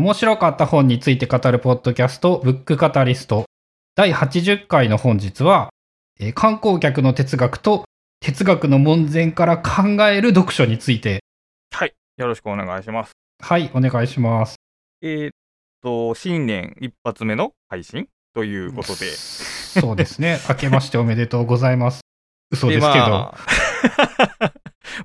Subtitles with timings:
[0.00, 3.44] 面白かった本について語るポッドキャスト、ブックカタリスト。
[3.94, 5.68] 第80回の本日は、
[6.18, 7.84] えー観光客の哲学と
[8.20, 11.22] 哲学の門前から考える読書について。
[11.70, 11.92] はい。
[12.16, 13.12] よろしくお願いします。
[13.42, 14.56] はい、お願いします。
[15.02, 15.30] えーっ
[15.82, 18.08] と、新年一発目の配信？
[18.32, 19.04] ということで。
[19.04, 20.38] そうですね。
[20.48, 22.00] 明けましておめでとうございます。
[22.50, 22.90] 嘘ですけど。
[22.90, 23.36] ま
[24.40, 24.52] あ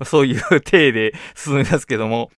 [0.06, 2.30] そういう体で進めますけども、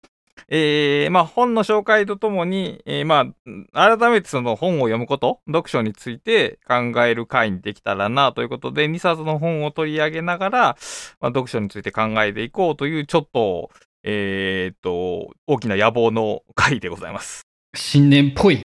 [0.50, 3.34] えーまあ本の紹介とともに、えーま
[3.74, 13.70] あ改めてその本を読むこと、読書について考える会にできたらなということで、2冊の本を取り上げながら、まあ、読書について考えていこうというちょっと、
[14.02, 17.42] えーっと、大きな野望の会でございます。
[17.74, 18.62] 新年っぽい、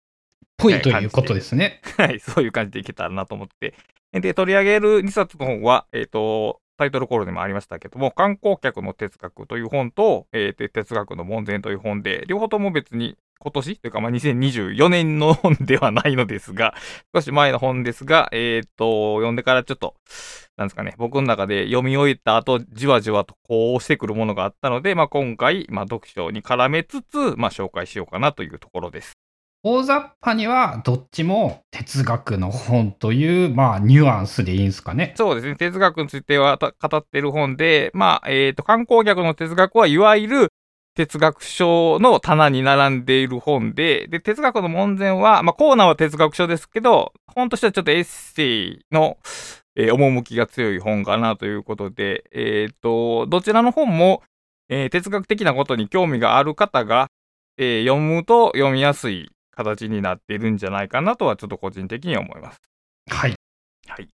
[0.56, 1.82] ぽはいいということですね。
[1.98, 3.74] はい、そういう感じでいけたらなと思って。
[4.12, 16.74] で、取り上げる2冊の本は、えっ、と、タイトルコールでもありましたけども、観光客の哲学という本と、えー哲学の門前という本で、両方とも別に今年というか、まあ、2024年の本ではないのですが、
[17.14, 19.94] 少し前の本ですが、えっ、と、読んでからちょっと、
[20.56, 29.15] なんですかね、僕の中で読み終えた後、じわじわとこうしてくるものがあったので、まあ、今回、まあ、読書に絡めつつ、まあ、紹介しようかなというところです。
[29.68, 35.12] 大雑把にはどっちも哲学の本という、まあ、ニュアンスでいいんですかね。
[35.16, 35.56] そうですね。
[35.56, 40.52] 哲学については語ってる本で、まあ、えっ、と、観光客の哲学はいわゆる
[40.94, 49.18] 哲学書の棚に並んでいる本で、で、哲学の門前は、まあ、コーナーは哲学書ですけど、本としてはちょっとエッセイの、
[49.74, 54.22] えー趣が強い本かなということで、えっ、と、どちらの本も、
[54.68, 57.08] えー哲学的なことに興味がある方が、
[57.58, 62.60] えー読むと読みやすい形になっているんじゃないかなとはちょっと個人的には思います。
[63.10, 63.34] はい。
[63.88, 64.08] はい。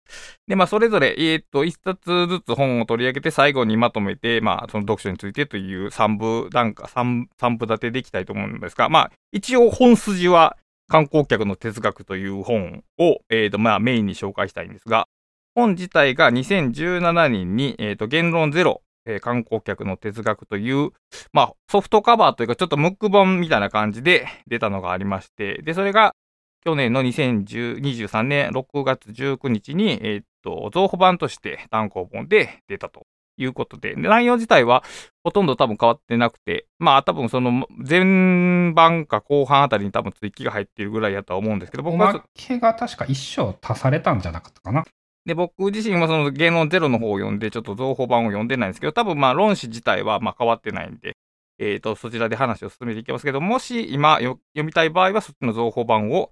[0.47, 10.57] で、まあ、それぞれ、えーっと、一冊ずつ本を取り上げて、最後にまとめて、まあ、その読書についてという三部段階、三、三部立てでいきたいと思うんですが、まあ、一応本筋は、
[10.89, 15.07] 観光客の哲学という本を、えーっと、まあ、メインに紹介したいんですが、
[15.55, 20.91] 本自体が2017年に、えーっと、言論ゼロ、えー観光客の哲学という、
[21.33, 26.15] まあ、ソフトカバーというか、ちょっとムック本みたいな感じで出たのがありまして、で、それが、
[26.63, 33.07] 去年の2023年6月19日に、えーっと、増補版として単行本で出たと
[33.39, 34.85] いうことで、で内容自体は
[35.25, 44.85] ほとんど多分変わってなくて、まあ多分その前版か後半あたりに多分追記が入っているぐらいやとは思うんですけど、僕はおまけが確か一章足されたんじゃなかったかな。
[45.27, 51.17] で、僕自身はその芸能ゼロの方を読んで、ちょっと増補版を読んでないんですけど、多分まあ論旨自体はまあ変わってないんで、
[51.59, 56.31] えっ、と、そちらで話を進めていきますけど、もし今読みたい場合は、そっちの増補版を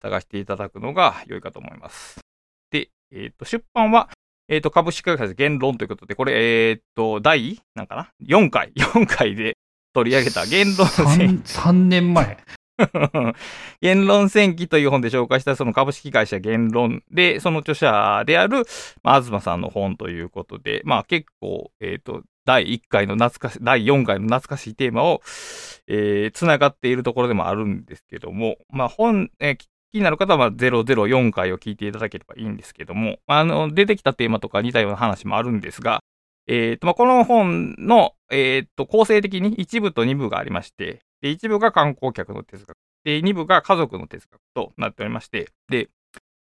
[0.00, 2.20] 探していただくのが良いかと思います。
[2.70, 4.08] で、えっ、と、出版は、
[4.48, 9.56] えっ、と、株式会社言論ということで、これ、えっ、と、第、なんかな ?4 回、4回で
[9.92, 12.38] 取り上げた言論戦 3, 年前。
[13.80, 18.64] 言論戦記という本で紹介したその株式会社言論で、その著者である、
[19.02, 25.20] まあ、東さんの本ということで、まあ結構、えっ、と、第1回の懐かし、第4回の懐かしいテーマを、
[25.86, 29.58] えー、つながっているところでもあるんですけども、まあ本、えー
[29.90, 36.02] 気になる方は004回を聞いていただければいいんですけども、あの、出てきたテーマとか似たような話もあるんですが、
[36.46, 42.76] えっ、と、まあ、この本の、えっ、と、構成的に1部と2部がありまして、で、1部が観光客の哲学。
[43.04, 45.88] で、2部が家族の哲学となっておりまして、で、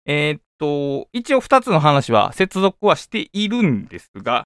[0.07, 4.45] えーっと、一応2つの話は接続はしているんですが、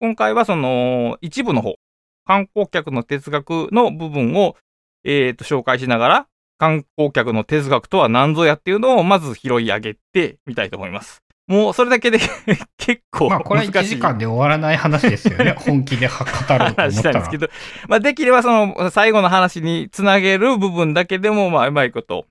[0.00, 1.76] 今回はその一部の方、
[2.24, 4.56] 観光客の哲学の部分を、
[5.04, 6.26] えーっと、紹介しながら、
[6.58, 11.22] 観光客の哲学とは何ぞやっていうのをまず拾い上げてみたいと思います。
[11.48, 12.18] もうそれだけで
[12.76, 13.88] 結構まあ、これは1難しい。
[13.96, 15.54] 時間で終わらない話ですよね。
[15.58, 17.38] 本気では語ろうと思ったら話したんですけ。
[17.38, 17.48] ど、
[17.88, 22.26] まあ、できればその最後の話につなげる部分だけでも、まあ、うまいこと、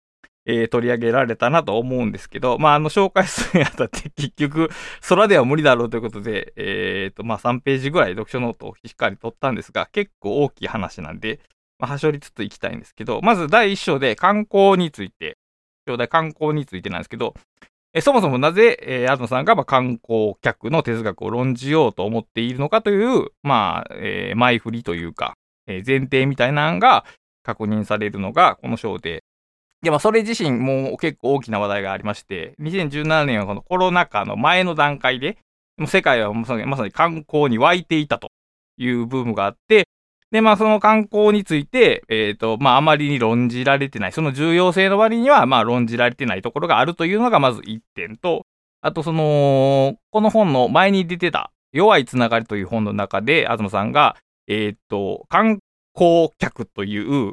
[0.45, 4.69] えー取り上げられたなと思うんですけど、まあ、あの、紹介するにあたって結局、
[5.09, 11.39] 空では無理だろうということで、えっ、と、まあ、3ページぐらい読書ノートをしっかり取ったんですが、結構大きい話なんで、
[11.79, 15.37] まあ、はしょりつついきたいんですけど、まず第一章で観光について、
[15.87, 17.33] 章題観光についてなんですけど、
[17.93, 25.35] えそもそもなぜ、えー、東さんがまあ観光客の哲学を論じようと思っているのかという、まあ、えー前振りというか、
[25.67, 27.05] えー前提みたいなのが
[27.43, 29.23] 確認されるのがこの章で、
[29.81, 35.37] で、まあ、それ自身も結構大きな話題がありまして、2017年はこのコロナ禍の前の段階で、
[35.77, 38.29] もう世界はまさに観光に湧いていたと
[38.77, 39.87] いうブームがあって、
[40.31, 48.45] で、まあ、その観光について、えっ、と、まあ、あまりに論じられてない、その重要性の割には、まあ、論じられてないところがあるというのが、まず一点と、
[48.81, 55.59] あと、その、この本の前に出てた、弱いつながりという本の中で、東さんが、えっ、と、観
[55.93, 57.31] 光客という、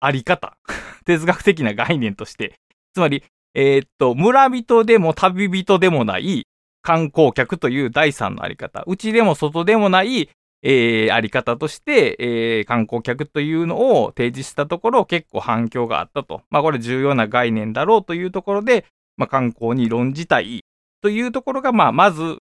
[0.00, 0.56] あり方、
[1.04, 2.54] 哲学的な概念として、
[2.94, 6.46] つまり、えーっと、村人でも旅人でもない
[6.82, 10.30] 観光客という第三のあり方、うちでも外でもない、
[10.68, 16.42] えーあり方として、えー観光客というのを提示したところ結構反響があったと。
[16.50, 18.84] まあこれ重要な概念だろうというところで、
[19.16, 20.64] まあ観光に論じたい
[21.02, 22.38] というところが、まあまず、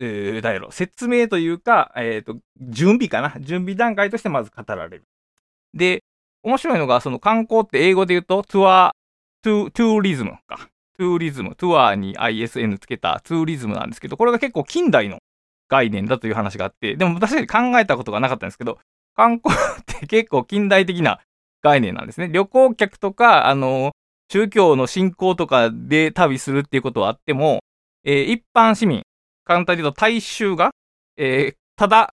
[0.00, 3.34] えー、だやろ、説明というか、えっ、と、準備かな。
[3.40, 5.04] 準備段階としてまず語られる。
[5.74, 6.02] で、
[6.42, 8.92] 面白いのが、その観光って英語で言うと、トゥア、
[9.42, 10.70] トゥ、トゥーリズムか。
[10.98, 15.18] トゥーリズム、トゥアーに ISN つけたトゥーリズムなんですけど、これが結構近代の
[15.68, 18.78] 概念だという話があって、でも確かに考えたことがなかったんですけど、
[19.14, 21.20] 観光って結構近代的な
[21.62, 22.28] 概念なんですね。
[22.28, 23.92] 旅行客とか、あの、
[24.30, 27.60] 宗教の信仰とかで旅するっていうことはあっても、
[28.04, 29.02] えー一般市民、
[29.44, 30.70] 簡単に言うと大衆が、
[31.16, 32.12] えーただ、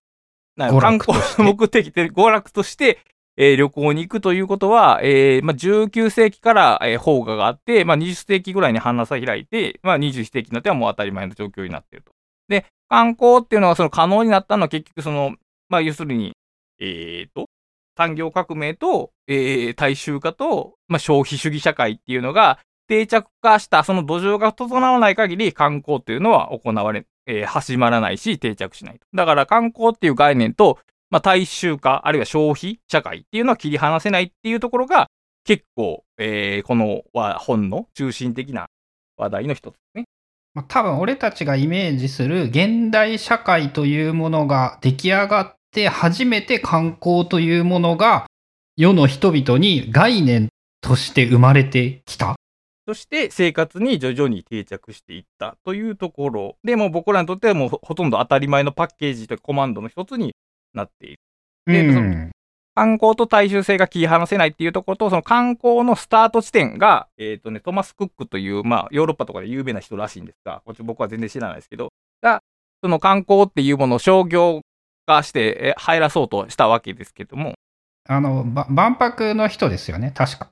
[0.80, 2.98] 観光目的で娯楽として、
[3.36, 12.13] えー旅行に行くということは、えーまあ、19世紀から、えー邦画があって、まあ、20世紀ぐらいに花差開いて、まあ、21世紀になってはもう当たり前の状況になっていると。
[12.48, 15.34] で、観光っていうのがその可能になったのは結局その、
[15.68, 16.32] まあ、要するに、
[16.78, 17.46] えーと、
[17.96, 22.58] 産業革命と、えー大衆化と、まあ、消費主義社会っていうのが
[22.88, 29.06] 定着化した、その土壌が整わない限り観光っていうのは行われ、えー始まらないし定着しないと。
[29.14, 30.78] だから観光っていう概念と、
[31.10, 35.08] まあ、大衆化、あるいは消費社会っていうのは切り離せないっていうところが、
[35.44, 37.02] 結構、えーこの
[37.38, 38.66] 本の中心的な
[39.16, 40.04] 話題の一つですね。
[40.54, 48.26] まあ、多分俺たちがイメージする現代社会というものが出来上がって初めて観光というものが
[48.76, 50.48] 世の人々に概念
[50.80, 52.36] として生まれてきた。
[52.86, 60.34] そして生活に徐々に定着していったというところでもう僕らにとってはもうほほとんど当たり前のパッケージというかコマンドの一つに
[60.74, 61.18] なっている。
[61.66, 62.33] でうん
[62.74, 71.88] 観光と大衆性が切り離せないっていうところと、その観光のスタート地点が、えっ、とね、トマス・クックという、まあ、ヨーロッパとかで有名な人らしいんですが、こっち僕は全然知らないですけど、
[72.20, 72.42] が、
[72.82, 74.60] その観光っていうものを商業
[75.06, 77.54] 化してえ入らそうとしたわけですけども、
[78.08, 80.48] あの、ば万博の人ですよね、確か。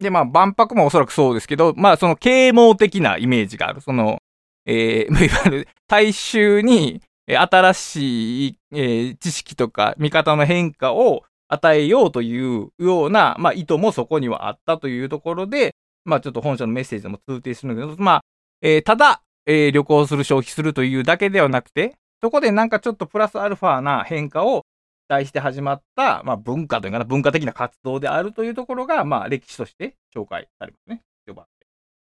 [0.00, 3.80] で、まあ、万博もおそらくそうですけど、まあ、その啓蒙的なイメージがある。
[3.80, 4.18] その、
[4.64, 15.74] えー、 いわゆる大衆にえー新しい、えー知識とか見方の変化を与えようというような、まあ、意図もそこにはあったというところで、
[16.04, 18.20] まあ、ちょっと本社のメッセージでも通底するんだけど、まあ、
[18.62, 24.62] えーただ、えー旅行する、消費するというだけではなくて、そこでなんかちょっとプラスアルファな変化を
[25.08, 31.02] 期待して始まった、まあ、文化というかな、文化的な活動であるというところが、まあ、歴史として紹介されますね。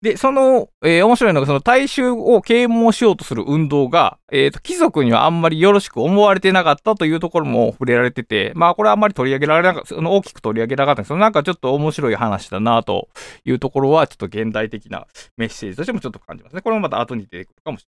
[0.02, 13.08] で、その、えー面白いのが、その大衆を啓蒙しようとする運動が、えっ、と、貴族にはあんまりよろしく思われてなかったというところも触れられてて、まあ、これはあんまり取り上げられなかった、その大きく取り上げなかったんですけど、なんかちょっと面白い話だなと
[13.44, 15.06] いうところは、ちょっと現代的な
[15.38, 16.60] メッセージとしてもちょっと感じますね。
[16.60, 17.86] これもまた後に出てくるかもし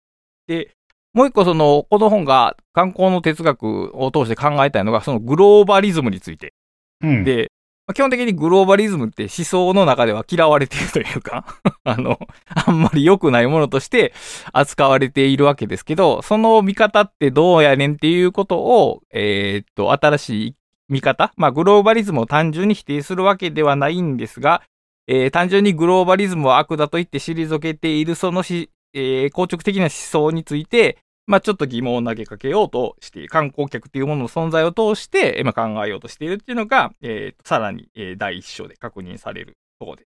[0.48, 0.64] れない。
[0.64, 0.74] で、
[1.12, 6.54] もう一個その、この本が観光の哲学を通して考えたいのが、そのグローバリズムについて。
[7.02, 7.24] うん。
[7.24, 7.50] で、
[7.90, 11.44] まあ基本的にグローバリズムって思想の中では嫌われているというか、
[11.82, 14.14] あの、あんまり良くないものとして
[14.52, 20.54] 扱われているわけですけど、その見方ってどうやねんっていうことを、えーっと、新しい
[20.88, 24.62] 見方、まあ、グローバリズムを単純に否定するわけではないんですが、
[25.08, 40.06] えー単純にグローバリズムは悪だと言って退けているそのし、えー硬直的な思想について、まあちょっと疑問を投げかけようとしている、観光客というものの存在を通して、えーまあ考えようとしているっていうのが、えーさらに、えー第一章で確認されるところです。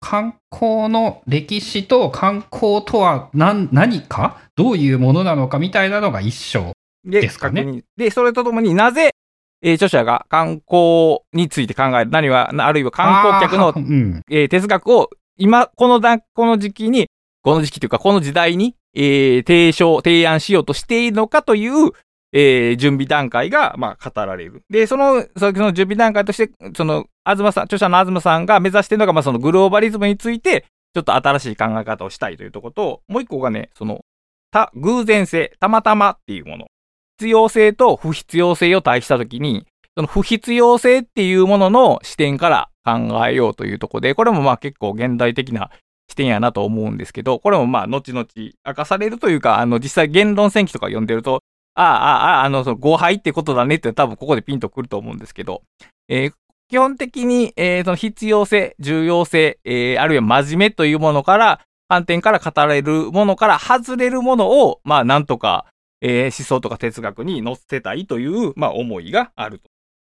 [0.00, 4.40] 観光の歴史と観光とは何何か？
[4.56, 6.72] どういうものなのかみたいなのが一章。
[7.04, 7.84] で、ですかね。
[7.96, 9.10] で、それとともになぜ、
[9.62, 14.22] えー著者が観光について考える、何は、あるいは観光客のうん。
[14.28, 17.08] えー哲学を今、このだ、この時期に、
[17.42, 21.92] この時期というか、この時代に、えー提唱、提案しようとしているのかという、
[22.32, 24.62] えー準備段階が、まあ、語られる。
[24.70, 34.00] で、その、その準備段階として、その、東さん、著者の東さんが目指しているのが、まあ、そのグローバリズムについて、ちょっと新しい考え方をしたいというところと、もう一個がね、その、
[34.50, 36.66] た、偶然性、たまたまっていうもの。
[37.18, 45.70] 必要性と不必要性を対比したときに、その不必要性っていうものの視点から考えようというところで、これもまあ結構現代的な
[46.08, 51.42] 視点やなと思うんですけど、これもまあ後々明かされるというか、あの実際言論戦記とか読んでると、
[51.74, 55.62] ああ、ああ、あの、その誤配ってことだねって多分ここでピンとくると思うんですけど、
[56.08, 56.32] えー
[56.68, 65.66] 基本的に、えーその必要性、重要性、えーあるいは真面目というものから、観点から語られるものから外れるものを、まあなんとか、
[66.00, 69.64] えー思想とか哲学に載せたいという、まあ思いがあると。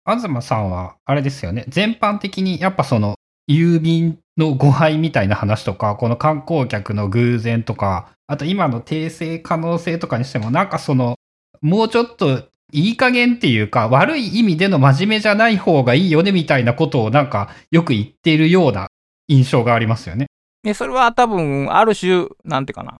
[0.06, 1.64] 東さんは、あれですよね。
[1.68, 3.14] 全般的に、やっぱその、
[3.50, 11.16] 郵便の誤配みたいな話とか、この観光客の偶然とか、あと今の訂正可能性とかにしても、なんかその、
[11.60, 18.88] もうちょっといい加減っていうか、悪い意味での真面目じゃない方がいいよねみたいなことをなんかよく言っているような
[19.28, 20.26] 印象がありますよね。
[20.62, 22.96] で、それは多分、ある種、なんていうかな、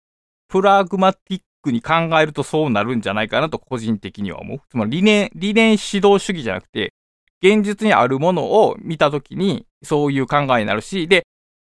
[0.49, 4.61] プラグマティックに考えるとそうなるんじゃないかなと個人的には思う。
[4.69, 6.93] つまり理念、理念指導主義じゃなくて、
[7.43, 11.23] 現実にあるものを見たときに、そういう考えになるし、で、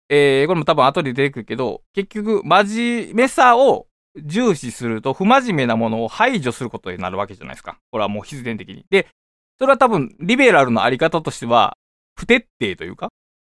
[0.09, 3.87] えー、これも多分後で出てくるけど、結局、真面目さを
[4.17, 7.79] 重視すると、不真面目なものを排除することになるわけじゃないですか。
[7.91, 8.85] これはもう必然的に。
[8.91, 9.09] で、
[9.59, 11.77] それは多分、リベラルのあり方としては、
[12.15, 13.09] 不徹底というか、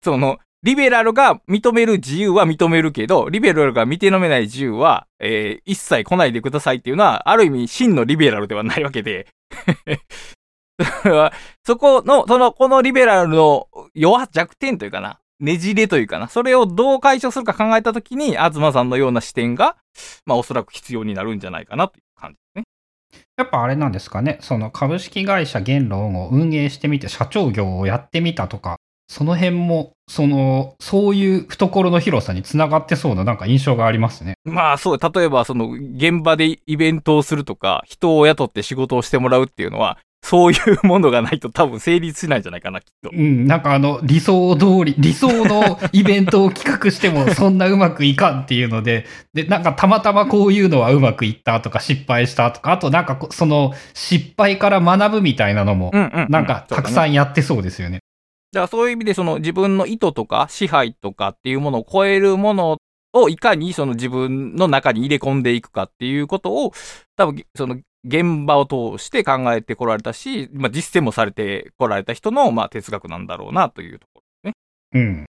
[0.04, 9.28] その、リベラルが認める自由は認めるけど、リベラルが認めない自由は、えー、一切来ないでくださいっていうのは、ある意味真のリベラルではないわけで
[11.66, 19.78] そこの、その、このリベラルの弱、弱点というかな、ねじれというかな、それをどう解消するか考えたときに、東さんのような視点が、
[20.26, 22.64] まあおそらく必要になるんじゃないかなという感じですね。
[23.38, 28.78] やっぱあれなんですかね、その株式会社言論を運営してみて、社長業をやってみたとか、
[29.08, 34.36] その辺も、その、そういう懐の広さにつながってそうななんか印象がありますね。
[34.44, 43.10] まあそう、例えばその現場でイベントをするとか、人を雇って仕事をしてもらうっていうのは、そういうものがないと多分成立しないんじゃないかな、きっと。
[43.12, 58.00] うん、なんかあの、理想通り、 理想のイベントを企画してもそんなうまくいかんっていうので、で、なんかたまたまこういうのはうまくいったとか失敗したとか、あとなんかその失敗から学ぶみたいなのも、なんかたくさんやってそうですよね。
[58.52, 62.78] だからそういう意味でその自分の意図とか支配とかっていうものを超えるもの
[63.14, 66.74] をいかにその自分の中に入れ込んでいくかっていうことを
[67.16, 74.54] 多分その現場を通して考えてこられたし、まあ、実践もされてこられた人のまあ哲学なんだろうなというところで
[74.94, 75.02] すね。
[75.02, 75.26] うん。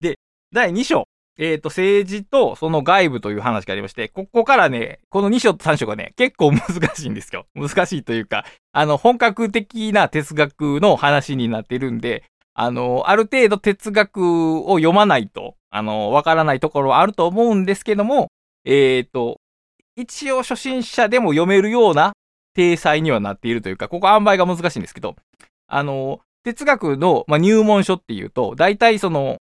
[0.00, 0.18] で、
[0.52, 1.04] 第2章。
[1.40, 6.60] えっ、ー、と、政治とその外部という話がありまして、ここからね、この2章と3章がね、結構難
[6.96, 7.46] しいんですよ。
[7.54, 18.32] 難しいというか、あの、本格的な哲学の話になっているんで、あの、ある程度哲学を読まないと、あの、わからないところはあると思うんですけども、
[18.64, 19.38] えっ、ー、と、
[19.98, 22.12] 一応初心者でも読めるような
[22.54, 25.16] 体裁にはなっているというか、ここ塩梅が難しいんですけど、
[25.66, 29.38] あの、哲学の、まあ、入門書っていうと、大体その、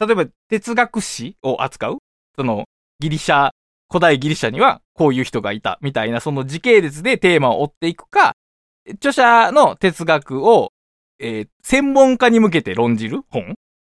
[0.00, 1.98] 例えば哲学史を扱う
[2.36, 2.64] その
[3.00, 3.50] ギリシャ、
[3.90, 8.32] 古代ギリシャにはこういう人がいたみたいなその時系列でテーマを追っていくか、
[8.94, 10.70] 著者の哲学を、
[11.18, 13.56] えー、専門家に向けて論じる本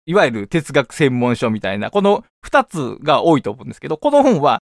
[0.07, 4.59] いわゆる哲学専門書みたいな、この二つが多いと思うんですけど、この本は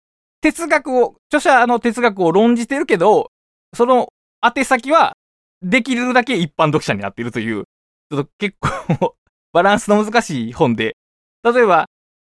[0.40, 3.30] 哲学を、著者の哲学を論じてるけど、
[3.74, 4.08] その
[4.42, 5.16] 宛先は
[5.62, 7.64] できるだけ一般読者になっているという、
[8.10, 9.16] ちょっと結構
[9.52, 10.96] バランスの難しい本で、
[11.42, 11.86] 例えば、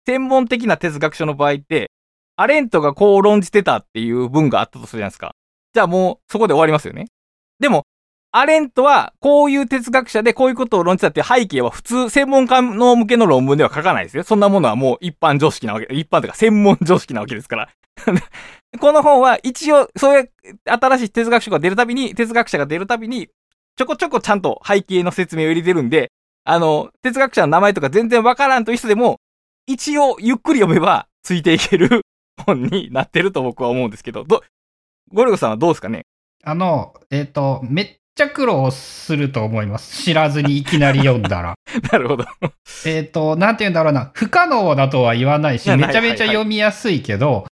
[0.07, 1.91] 専門的な哲学書の場合って、
[2.37, 5.35] アレントがこう論じてたっていう文があったとするじゃないですか。
[5.75, 7.07] じゃあもうそこで終わりますよね。
[7.59, 7.85] でも、
[8.31, 14.23] アレントはこういう哲学者でこういうことを論じたっていう背景は普通専門家の向けの論文では書かないですよ。
[14.23, 17.69] そんなものはもう一般常識なわけ、一般というか専門常識なわけですから。
[18.81, 20.31] この本は一応そういう
[20.67, 23.29] 新しい哲学書が出るたびに、哲学者が出るたびに、
[23.77, 26.13] ちょこちょこちゃんと背景の説明を入れてるんで、
[26.45, 29.21] あの、哲学者の名前とか全然わからんという人でも、
[29.67, 32.03] 一応ゆっくり読めばついていける
[32.45, 34.43] 本になってると僕は思うんですけど、ど、
[35.13, 36.05] ゴルゴさんはどうですかね？
[36.45, 40.03] あの、えっ、ー、と、めっちゃ苦労すると思います。
[40.03, 41.55] 知らずにいきなり読んだら。
[41.93, 42.27] なるほど。
[42.85, 44.11] えっと、なんて言うんだろうな。
[44.15, 47.47] 不可能だとは言わないし、めちゃめちゃ読みやすいけど、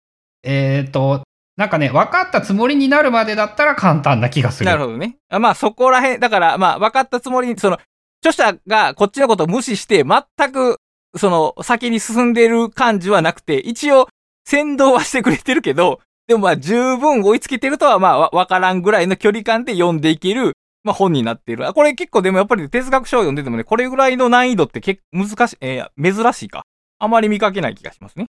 [0.45, 1.23] えっ、と、
[1.57, 4.71] なんかね、分かったつもりになるまでだったら簡単な気がする。
[4.71, 5.17] なるほどね。
[5.31, 7.79] まあそこら辺、だからまあ分かったつもりに、その、
[8.25, 10.77] 著者がこっちのことを無視して、全く、
[11.17, 14.09] その、先に進んでる感じはなくて、一応、
[14.45, 16.01] 先導はしてくれてるけど、
[16.33, 21.71] でもまあ十分追いつけてるとはまあわからんぐらいの距離感で読んでいける、まあ本になっている。
[21.75, 26.63] これ結構でもやっぱり哲学書を読んでてもね、これぐらいの難易度って結構難しい、えー、珍しいか。
[26.99, 28.27] あまり見かけない気がしますね。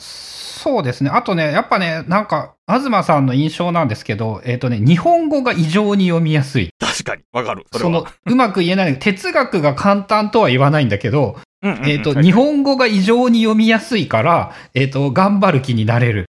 [0.00, 1.10] そうですね。
[1.10, 6.70] あとね、やっぱね、なんか、東さんの印象なんですけど、えっ、ー、とね、日本語が異常に読みやすい。
[6.80, 7.66] 確かに、わかる。
[7.70, 8.98] その、うまく言えない。
[8.98, 16.26] 哲学が簡単とは言わないんだけど、えっ、と、日本語が異常に読みやすいから、えっ、ー、と、頑張る気になれる。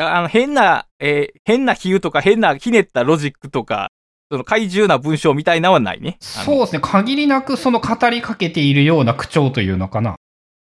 [0.00, 3.90] あの、変な、えー、変な比喩とか変なひねったロジックとか、
[4.30, 6.16] その怪獣な文章みたいなのはないね。
[6.20, 6.80] そうですね。
[6.80, 10.16] 限りなくその語りかけているような口調というのかな。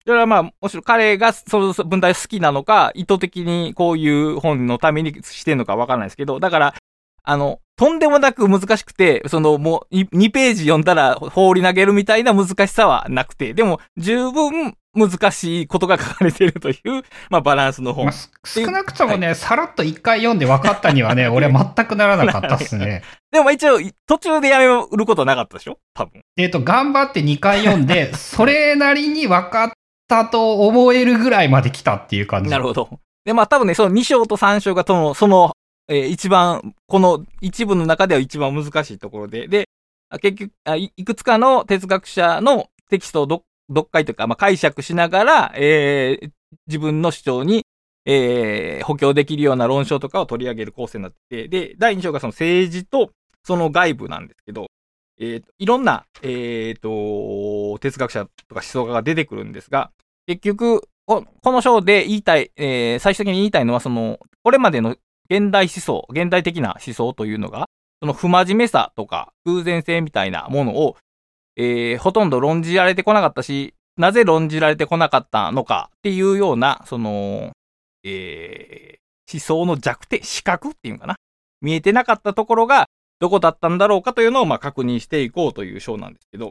[0.07, 6.75] それはまあ、もちろん彼がその文体好きなのか、意図的にこういう本のためにしてんのかわからないですけど、だから、
[7.29, 18.07] あの、とんでもなく難しくて、そのもう2ページ読んだら放り投げるみたいな難しさはなくて、でも十分難しいことが書かれているという、 まあバランスの本。
[18.07, 18.15] まあ、
[18.47, 23.03] 少なくともね、はい、さらっと一回読んで分かったにはね、 俺は全くならなかったっすね。
[23.31, 25.77] でも一応、途中でやめることなかったでしょ？
[25.93, 26.23] 多分。
[26.39, 29.71] えっ、と、頑張って2回読んで、それなりに分かっ
[30.09, 32.51] たと思えるぐらいまで来たっていう感じ。
[32.51, 32.89] なるほど。
[33.27, 35.53] で、まあ多分ね、その2章と3章がその、その
[35.89, 39.69] えー、一番、この一部の中では一番難しいところで、で、
[40.21, 40.53] 結局、
[40.97, 46.31] いくつかの哲学者のテキストを読解というか、まあ、解釈しながら、えー、
[46.67, 47.65] 自分の主張に、
[48.05, 53.11] えー、補強できるような論証とかを取り上げる構成になってて、で、第2章がその政治と
[53.45, 54.67] その外部なんですけど、
[55.21, 59.91] えー、いろんな、えー、と、哲学者とか思想家が出てくるんですが、
[60.27, 64.97] 結局、この章で言いたい、えー、最終的に言いたいのは、その、これまでの
[65.31, 67.67] 現代思想、現代的な思想というのが、
[68.01, 70.97] その不真面目さとか偶然性みたいなものを、
[71.57, 77.51] えー、ほとんど論じられてこなかったし、なぜ論じられてこなかったのかっていうような、その、
[78.05, 81.17] えー、思想の弱点、視覚っていうのかな？
[81.61, 82.87] 見えてなかったところが
[83.19, 86.51] どこだったんだろうかというのをまあ確認していこうという章なんですけど、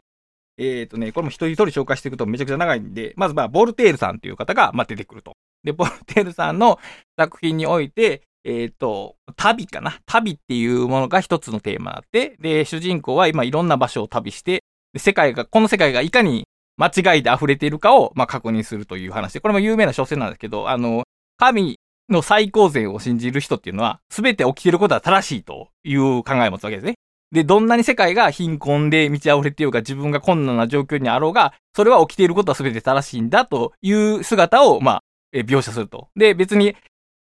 [0.58, 5.32] えっ、ー、とね、これも一人一人紹介していくとめちゃくちゃ長いんで、まずまあ、ボルテールさんという方がまあ出てくると。
[5.64, 6.78] で、ボルテールさんの
[7.18, 9.98] 作品において、えっ、ー、と、旅かな？
[10.06, 14.62] 旅っていうものが一つのテーマあって、で、主人公は今いろんな場所を旅して、
[14.96, 21.04] 世界が、この世界がいかに間違いで溢れているかを、まあ、確認するという話で、これも有名な小説なんですけど、あの、
[21.36, 21.78] 神
[22.08, 26.94] の最高善を信じる人っていうのは、すべて起きていることは正しいという考えを持つわけですね。
[27.30, 35.00] で、どんなに世界が貧困で満ち溢れているか、自分が困難な状況にあろうが、それは起きていることはすべて正しいんだという姿を、まあ、
[35.34, 36.08] 描写すると。
[36.16, 36.74] で、別に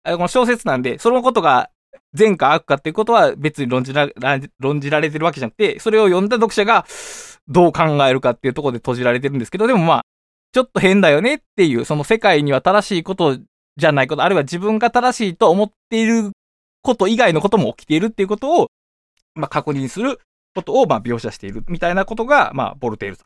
[0.03, 1.69] この小説なんで、そのことが
[2.13, 4.09] 善か悪かっていうことは別に論じら
[4.59, 6.85] 論じられてるわけじゃなくて、それを読んだ読者が
[7.47, 10.01] どう考えるかっていうところで閉じられてるんですけど、でもまあ、
[10.53, 13.37] ちょっと変だよねっていう、その世界には正しいこと
[13.77, 16.31] じゃないこと、あるいは自分が正しいと思っている
[16.81, 18.67] こと以外のことも起きているっていうことを、
[19.35, 20.19] まあ確認する
[20.53, 23.25] ことをまあ描写しているみたいなことが、まあ、ボルテールさん。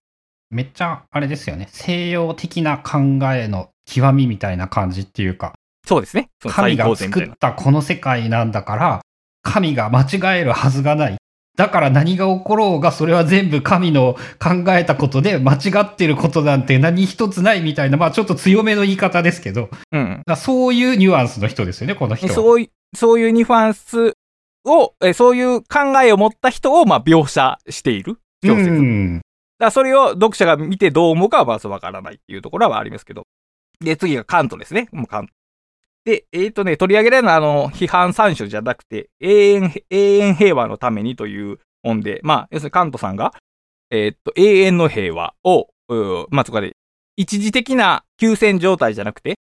[0.56, 1.68] めっちゃ、あれですよね。
[1.72, 3.00] 西洋的な考
[3.34, 5.54] えの極みみたいな感じっていうか、
[5.86, 6.30] そうですね。
[6.42, 9.02] 神が作ったこの世界なんだから、
[9.44, 11.18] 神が間違えるはずがない。
[11.56, 24.14] だから何が起ころうが、それは全部神の考えたことで、間違ってることなんて何一つないみたいな、まあちょっと強めの言い方ですけど、うん、そういうニュアンスの人ですよね、この人そういう、そういうニュアンス
[24.66, 28.70] を、えそういう考えを持った人を、まあ描写している小説。
[28.72, 29.22] うん、
[29.58, 33.24] だそれを読者が見てどう思うかはまずわからないっていうところはありますけど。
[33.80, 34.90] で、次がカントですね。
[34.92, 35.34] もうカント。
[36.06, 43.34] で、えっ、ー、とね、取り上げられるのは、あの、批判三種じゃなくて、永遠、永遠平和のためにという本で、まあ、要するにカントさんが、
[43.90, 45.68] えっ、ー、と、永遠の平和を、
[46.30, 46.74] まあ、つまり、
[47.18, 49.36] 一時的な休戦状態じゃなくて、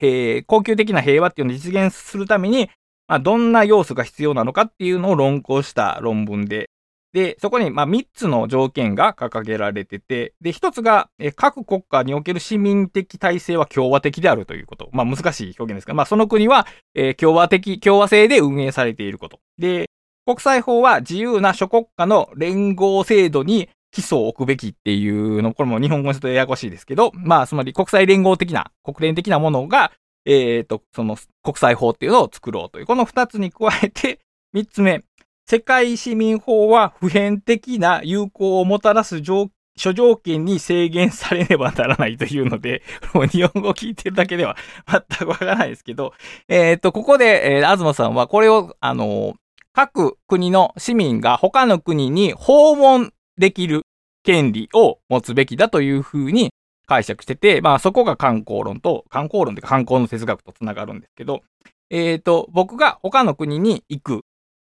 [0.00, 2.70] えー、恒久的な平和っていうのを実現するために、
[3.08, 6.70] まあ、どんな要素が必要なのかっていうのを論考した論文で、
[7.16, 14.90] で、そこに、まあ、3つの条件が掲げられてて、で、1つが、え各国家における市民的体制は共和的であるということ。
[14.92, 19.40] まあ、難しい表現ですが、まあ、その国は、え、共和的、共和制で運営されていること。
[19.56, 19.88] で、
[20.26, 29.90] 国際法は自由な諸国家の連合制度に基礎を置くべきっていうの、これも日本語にするとややこしいですけど、まあ、つまり国際連合的な、国連的なものが、
[30.26, 34.20] えっ、ー、と、その国際法っていうのを作ろうという、この二つに加えて、
[34.52, 35.02] 三つ目、
[35.48, 42.82] 世界市民法は普遍的な有効をもたらす諸条件に制限されねばならないというので、
[43.14, 44.56] も う日本語を聞いてるだけでは
[44.90, 46.14] 全くわからないですけど、
[46.48, 49.34] えっ、と、ここで、えー、東さんはこれを、あのー、
[49.72, 53.82] 各国の市民が他の国に訪問できる
[54.24, 56.50] 権利を持つべきだというふうに
[56.86, 61.42] 解釈してて、まあそこが観光論と、観光論というか観光の哲学とつながるんですけど、
[61.90, 64.22] えっ、ー、と、僕が他の国に行く、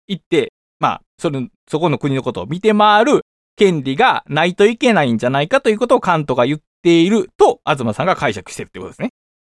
[0.09, 3.21] 行って、まあ、その、そこの国のことを見て回る
[3.57, 9.11] 権利がないといけないんじゃないかということをカントが言っていると、東さんが解釈してるってことですね。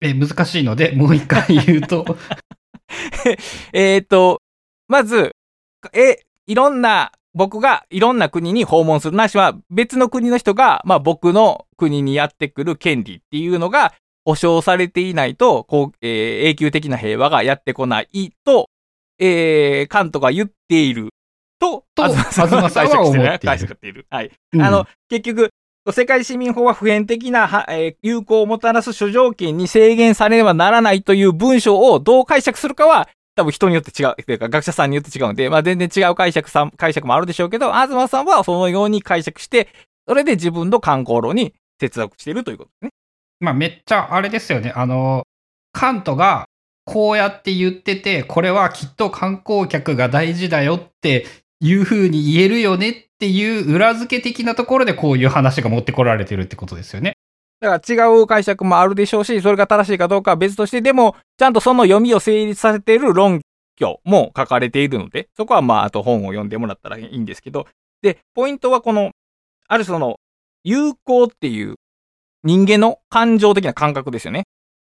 [0.02, 2.18] え、難しいので、もう一回言うと。
[3.72, 4.42] えっと、
[4.90, 5.32] まず、
[5.94, 13.94] え、いろんな、僕がいろんな国に訪問するなしは、別の国の人が、まあ僕の国にやってくる権利っていうのが
[14.26, 18.70] 保障されていないと、こう、えー、永久的な平和がやってこないと、
[19.20, 21.13] えー、カントが言っている
[21.64, 23.40] と、と、東さんは解釈してる。
[23.40, 24.06] 解釈している。
[24.10, 24.32] はい。
[24.54, 25.50] うん、あの、結局、
[25.92, 39.68] 世界市民法は普遍的な、えー、有効をもたらす諸条件に制限されねばならないという文章をどう解釈するかは、多分人によって違う、というか学者さんによって違うんで、まあ全然違う解釈さん、解釈もあるでしょうけど、東さんはそのように解釈して、
[40.08, 42.92] それで自分の観光路に哲学しているということですね。
[43.40, 44.72] まあめっちゃあれですよね。
[44.76, 45.24] あの、
[45.72, 46.46] カントが
[46.86, 51.26] こうやって言ってて、これはきっと観光客が大事だよって
[51.64, 57.16] いう風に言えるよねっていう裏付け的なところでこういう話が持ってこられてるってことですよね。
[57.62, 63.40] だから違う解釈もあるでしょうし、それが正しいかどうかは別として、でも、ちゃんとその読みを成立させている論
[63.78, 67.66] 拠も書かれているので、そこはまあ、あと本を読んでもらったらいいんですけど、
[68.02, 69.12] で、ポイントはこの、
[69.70, 70.18] あるその、
[70.66, 71.76] 友好っていう
[72.44, 74.44] 人間の感情的な感覚ですよね。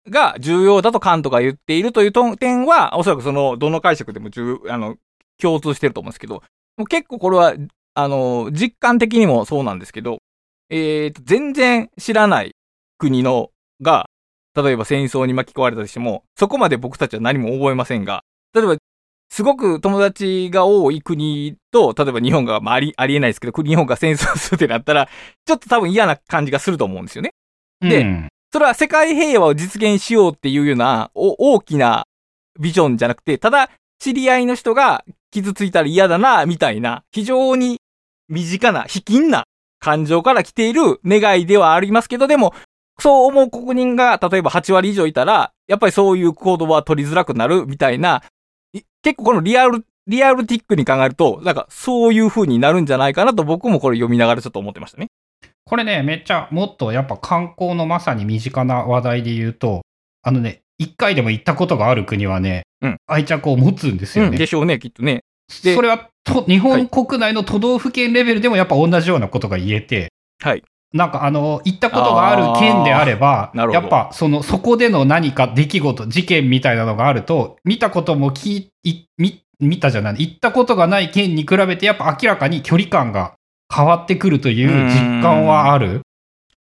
[0.09, 4.97] が重要だとカントが言っているという点は、おそらくその、どの解釈でも重、あの、
[5.41, 6.45] 共通してると思うんですけど、
[6.87, 7.55] 結構これは、
[7.95, 10.19] あの、実感的にもそうなんですけど、
[10.71, 12.55] えー、と、全然知らない
[12.99, 14.09] 国のが、
[14.55, 18.77] 例えば戦争に巻き込まれたとしても、そこまで僕たちは何も覚えませんが、例えば、
[19.31, 25.09] すごく友達が多い国と、例えば日本が、まあ、あり、ありえないですけど、日本が戦争するってなったら、
[25.45, 27.35] ちょっと多分嫌な感じがすると思うんですよね。
[27.81, 32.07] で、うん、それは世界平和を実現しようっていうような、大きな
[32.59, 37.79] ビジョンじゃなくて、ただ、知り合いの人が傷ついたら嫌だな、みたいな、非常に
[38.29, 39.45] 身近な、卑近な
[39.81, 42.55] 感情から来ている願いではありますけど、でも、
[43.01, 48.23] そう思う国民が、例えば8割以上いたら、やっぱりそういう行動は取りづらくなるみたいな、
[49.03, 55.09] 結構このリアル、リアルティックに考えると、なんかそういう風になるんじゃないかなと僕もこれ読みながらちょっと思ってましたね。
[55.65, 59.83] これね、めっちゃもっとやっぱ観光のまさに身近な話題で言うと、
[60.23, 64.31] あのね、一回でも行ったことがある国はね、うん、愛着を持つんですよね。
[64.31, 65.25] うん、でしょうね、きっとね。
[65.51, 70.13] それはと日本国内の都道府県レベルでもやっぱ同じようなことが言えて、
[70.43, 70.63] はい。
[70.93, 83.35] なんかあの、行ったことがある県であれば、やっぱその、そこでの何か出来事、事件みたいなのがあると、見たことも聞い、見、見たじゃない、行ったことがない県に比べてやっぱ明らかに距離感が
[83.75, 86.01] 変わってくるという実感はある。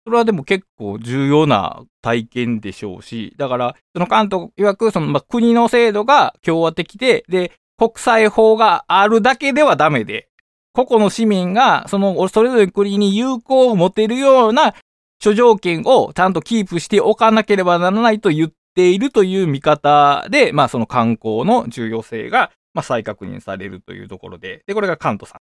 [0.10, 10.28] それはでも結構重要な体験でしょうし、だから、その関東曰く、その、まあ、国の制度が共和的で、で、国際法があるだけではダメで、
[10.74, 14.74] 個々の市民が、その、それぞれ国に有効を持てるような
[15.22, 25.39] 諸条件をちゃんとキープしておかなければならないと言っているという見方で、まあその観光の重要性が、まあ再確認されるというところで、で、これがカントさん。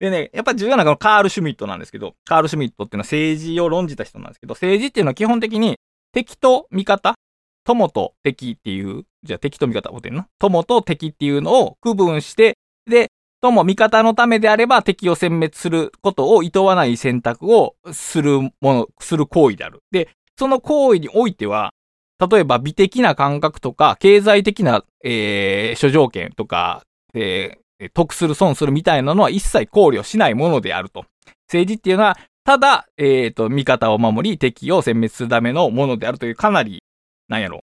[0.00, 5.76] でね、やっぱ重要なのはカール・シュミットなんですけど、カール・シュミットっていうのは政治を論じた人なんですけど、政治っていうのは基本的に
[6.12, 7.14] 敵と味方、
[7.64, 10.28] 友と敵っていう、じゃあ敵と味方をてんな。
[10.38, 12.56] 友と敵っていうのを区分して、
[12.86, 13.08] で、
[13.40, 19.80] 友味方のためであれば敵を殲滅することを厭わない選択をするもの、する行為である。
[19.90, 20.08] で、
[20.38, 21.72] その行為においては、
[22.30, 26.82] 例えば美的な感覚とか、経済的な、えー、諸条件とか、
[27.14, 27.58] えー、
[27.94, 31.04] 得する損するみたいなのは一切考慮しないものであると。
[31.46, 36.82] 政治っていうのは、ただ、えっ、ー、と、味方を守り、敵を殲滅するためのものであるという、かなり
[37.28, 37.60] なんやろ、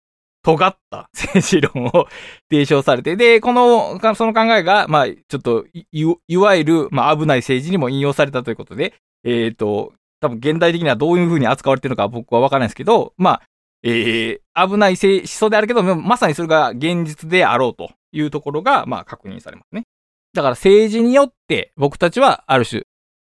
[0.43, 2.07] 尖った 政治論を
[2.49, 5.85] 提唱されて、で、この、その考えが、まあ、ちょっとい、
[6.27, 13.41] いわゆる、まあ、危ない政治にも引用されたということで、えっ、ー、と、多分現代的にはどういうふうに扱われてるのか僕はわからないですけど、まあ、
[13.83, 19.83] えー、危ない思想であるけど、まさにそれが現実であろうというところが、まあ、確認されますね。
[20.33, 22.83] だから政治によって僕たちはある種、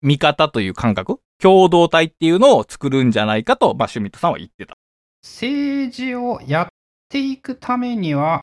[0.01, 4.75] 味方という感覚、共同体っていうのを作るんじゃないかと、まあ、シュミットさんは言ってた。
[5.23, 6.67] 政治をやっ
[7.09, 8.41] ていくためには、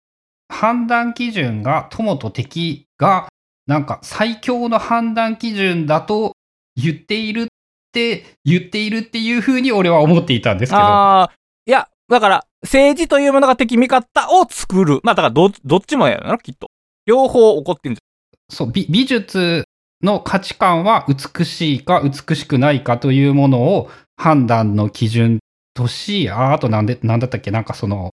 [0.49, 3.29] 判断基準が友と敵が、
[3.67, 6.33] なんか最強の判断基準だと
[6.77, 7.47] 言っているっ
[7.93, 10.83] て言っているっていうふうに俺は思っていたんですけど。
[10.83, 11.33] ああ、
[11.67, 15.01] いや、だから、政治というものが敵味方を作る。
[15.03, 16.69] まあだからど、どっちもやるな、きっと。
[17.07, 18.06] 両方起こってるんじゃ
[18.49, 19.65] そう、美美術
[20.03, 25.41] の価値観は美しいか美しくないかというものを判断の基準
[25.75, 28.11] とし、ああとなんで、なんだったっけ、なんかその、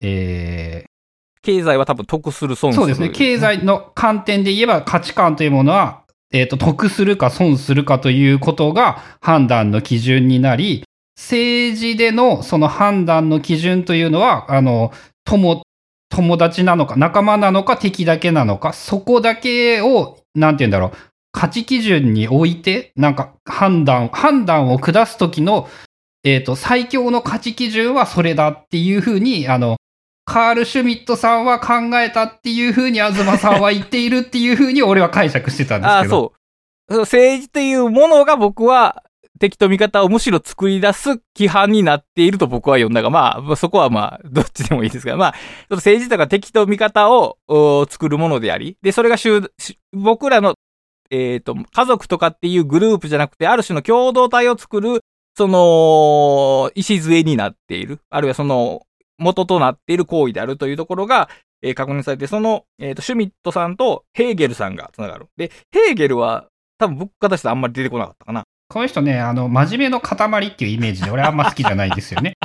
[0.00, 0.96] えー、
[1.42, 2.82] 経済は多分得する損する。
[2.82, 3.10] そうですね。
[3.10, 10.84] 経済の観点で言えば価値観というものは、えっ、ー、と、得するか損するかということが判断の基準になり、
[11.16, 14.92] 政治でのその判断の基準というのは、あの、
[15.24, 15.62] 友、
[16.16, 20.92] 友達なのか、仲間なのか、敵だけなのか、そこだけを、なんて言うんだろう、
[21.30, 25.68] 価値基準において、なんか判断、判断を下すときの
[26.26, 29.76] えっ、ー、と、最強の価値基準はそれだっていうふうに、あの、
[30.24, 36.34] カール・シュミットさんは考えたっていうふうに、東さんは言っているっていうふうに俺は解釈してたんですけど。
[36.90, 37.00] ああ、そう。
[37.02, 39.04] 政治というものが僕は
[39.38, 45.34] 敵と味方をむしろ作り出す規範になっていると僕は読んだが、まあ、そこはまあ、どっちでもいいですが、まあ、
[45.70, 47.36] 政治とか敵と味方を
[47.88, 49.16] 作るものであり、で、それが、
[49.92, 50.54] 僕らの、
[51.10, 55.00] えっ、ー、と、家族とかっていうグループじゃなくて、ある種の共同体を作る、
[55.36, 58.82] その、礎になっている、あるいはその、
[59.18, 61.28] 元となっている行為であるというところが、
[61.62, 65.28] えー、確認されて、その、えっ、ー、と、シュミットさんとヘーゲルさんが繋がる。
[65.36, 68.44] で、ヘーゲルは、多分僕からしたらあんまり出てこなかったかな。
[68.68, 72.36] この人ね、あの、真面目の塊っていうイメージで俺あんま好きじゃないですよね。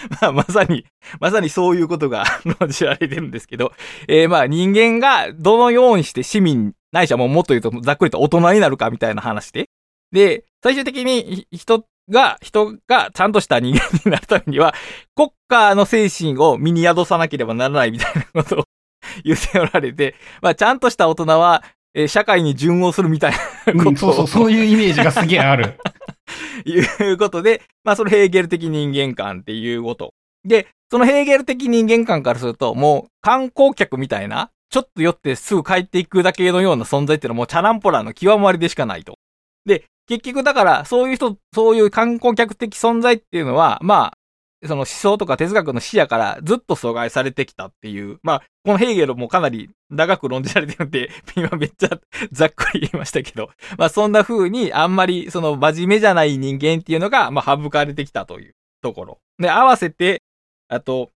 [0.22, 0.84] まあ、まさに、
[1.20, 2.24] まさにそういうことが
[2.60, 3.72] 論じられてるんですけど、
[4.08, 9.68] えー、まあ人間がどのようにして市民、ないしはもうもっと言うとざっくりと大人になるかみたいな話で。
[10.10, 14.74] で、最終的に人が、人がちゃんとした人間になるためには、
[15.14, 18.64] 国家の精神を身に宿さなければならないみたいなことを
[19.22, 21.62] 言っておられて、まあちゃんとした大人は、
[21.94, 23.38] えー、社会に順応するみたいな
[23.72, 25.78] ことを、うん、そうそう、そういうイメージがすげえある。
[26.64, 26.78] い
[27.12, 30.14] うことで、まあそのヘーゲル的人間観っていうこと。
[30.44, 39.18] で、そのヘーゲル的人間観からすると、もう観光客みたいな、ちょっと寄ってすぐ帰っていくだけのような存在っていうのはもうチャランポラの極まりでしかないと。
[39.66, 44.18] で、結局だからそういう人、そういう観光客的存在っていうのは、まあ、
[44.62, 51.98] その思想とか哲学の視野からずっと阻害されてきたっていう、まあ、このヘーゲルもかなり長く論じられてるんで、 今めっちゃ
[52.32, 59.18] ざっくり言いましたけど、まあそんな風にあんまりその真面目じゃない人間っていうのが、まあ省かれてきたというところ。
[59.38, 60.22] で、合わせて、
[60.68, 61.10] あと、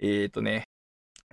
[0.00, 0.64] えっ、ー、とね、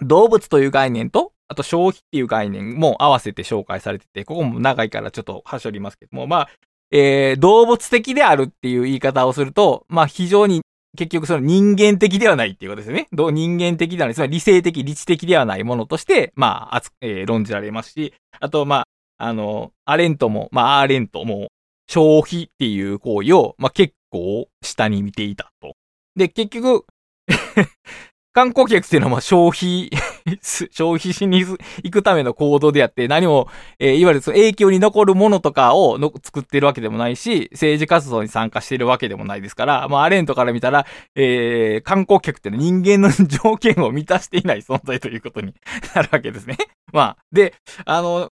[0.01, 6.49] 動物という概念と、あと消費っていう概念も合わせて紹介されてて、ここも長いからちょっとはしょりますけども、まあ、
[6.91, 10.61] えー、動物的であるっていう言い方をすると、まあ非常に
[10.95, 13.07] 結局その人間的ではないっていうことですよね。
[13.11, 14.15] どう人間的ではない。
[14.15, 18.85] つまり理性的、理知的ではないものとして、まあ、えー、論じられますし、あと、まあ、
[19.17, 21.49] あの、アレントも、まあ、アーレントも、
[21.87, 25.75] 消費っていう行為を、まあ、結構下に見ていたと。
[26.15, 26.85] で、結局
[28.33, 29.89] 観光客っていうのはまあ消費
[30.41, 33.47] 消費しに行くための行動であって、何も、
[33.79, 40.85] えー、いわゆるその影響に残るものとかをの作ってるわけでもないし、政治活動に参加してるわけでもないですから、まあアレントから見たら、
[41.15, 45.53] えー、観光客ってのは人間の条件を満たしていない存在ということに
[45.93, 46.57] なるわけですね。
[46.91, 47.53] まあ、で、
[47.85, 48.29] あの、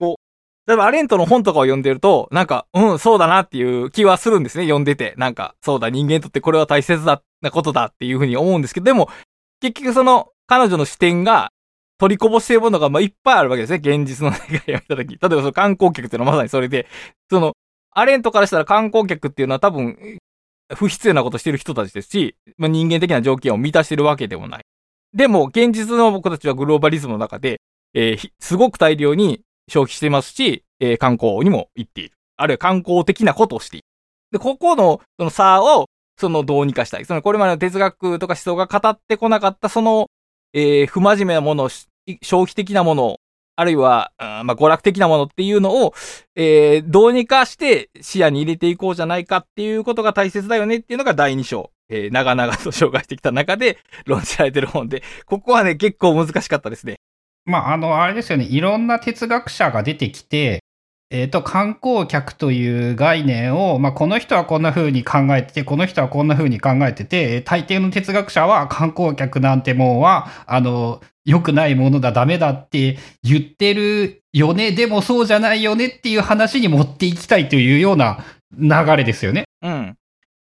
[0.00, 5.14] こう、例えばアレントの本とかを読んでると、なんか、うん、そうだなっていう気はするんですね、読んでて。
[5.16, 9.08] なんか、そうだ、人間にとってこれは大切だ、なことだっていうふうに思うんですけど、でも、
[9.60, 11.50] 結局その、彼女の視点が
[11.98, 13.76] 取りこぼしているものがまあいっぱいあるわけですね。
[13.78, 15.08] 現実の世界を見たとき。
[15.08, 16.86] 例えばその観光客っていうのはまさにそれで、
[17.30, 17.54] その、
[17.92, 20.18] アレントからしたら観光客っていうのは多分、
[20.74, 24.64] 不必要なことしてる人たちですし、まあ、人間的な条件を満たしてるわけでもない。
[25.14, 27.60] でも、現実の僕たちはグローバリズムの中で、
[27.94, 32.16] えー、すごく大量に消費してますし、えー、観光にも行っている。
[32.36, 33.86] あるいは観光的なことをしている。
[34.32, 35.86] で、ここの、その差を
[36.18, 37.04] そのどうにかしたい。
[37.04, 40.08] そのこれまでの哲学とか思想が語ってこなかったその、
[40.58, 43.20] えー、不真面目なもの、消費的なもの、
[43.56, 45.92] あるいは、まあ、娯楽的なものっていうのを、
[46.34, 51.70] えー、どうにかして視野に入れていこうじゃないかっていうことが大切だよねっていうのが第2章。
[51.88, 56.96] えー、長々と紹介してきた中で 論じられてる本で、ここはね、結構難しかったですね。
[57.44, 58.44] まあ、あの、あれですよね。
[58.44, 60.64] いろんな哲学者が出てきて、
[61.10, 78.24] えっ、ー、と、観光客という概念を、まあ、この人はこんな風に考えてて、この人はこんな風に考えてて、大抵の哲学者は観光客なんてもんは、あの、良くないものだ、ダメだって言ってるよね、でもそうじゃないよねっていう話に持っていきたいというような
[78.58, 79.44] 流れですよね。
[79.62, 79.96] うん。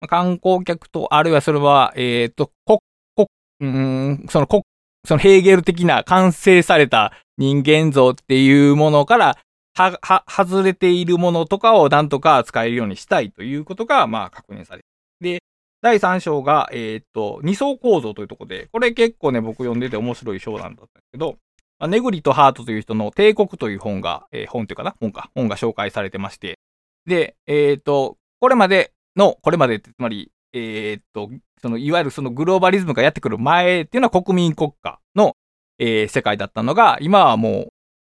[0.09, 2.81] 観光客と、あるいはそれは、えっ、ー、と、こ、
[3.15, 3.27] こ、
[3.61, 4.63] うん、その、こ、
[5.07, 9.39] そのヘーゲル的な完成された人間像っていうものから、
[9.75, 14.85] は、は、外れているものとかをなんとか使えるようにしたいということが、まあ、確認され。
[15.21, 15.43] で、
[15.83, 21.39] 第3章が、えー、っと、二層構造というところで、これ結構ね、僕読んでて面白い章なんだったけど、
[21.79, 26.59] まあ、ネグリとハートという人の帝国という本が、えー、本というかな本か、本が紹介されてまして、
[27.07, 35.35] で、えー、っと、これまでの、これまでって、つまり、えー、っと、その、いわゆるそのグローバリズムがやってくる前っていうのは国民国家の、
[35.79, 37.69] えー、世界だったのが、今はもう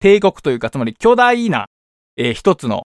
[0.06, 1.66] 帝国というか、つまり巨大な、
[2.16, 2.84] えー、一つの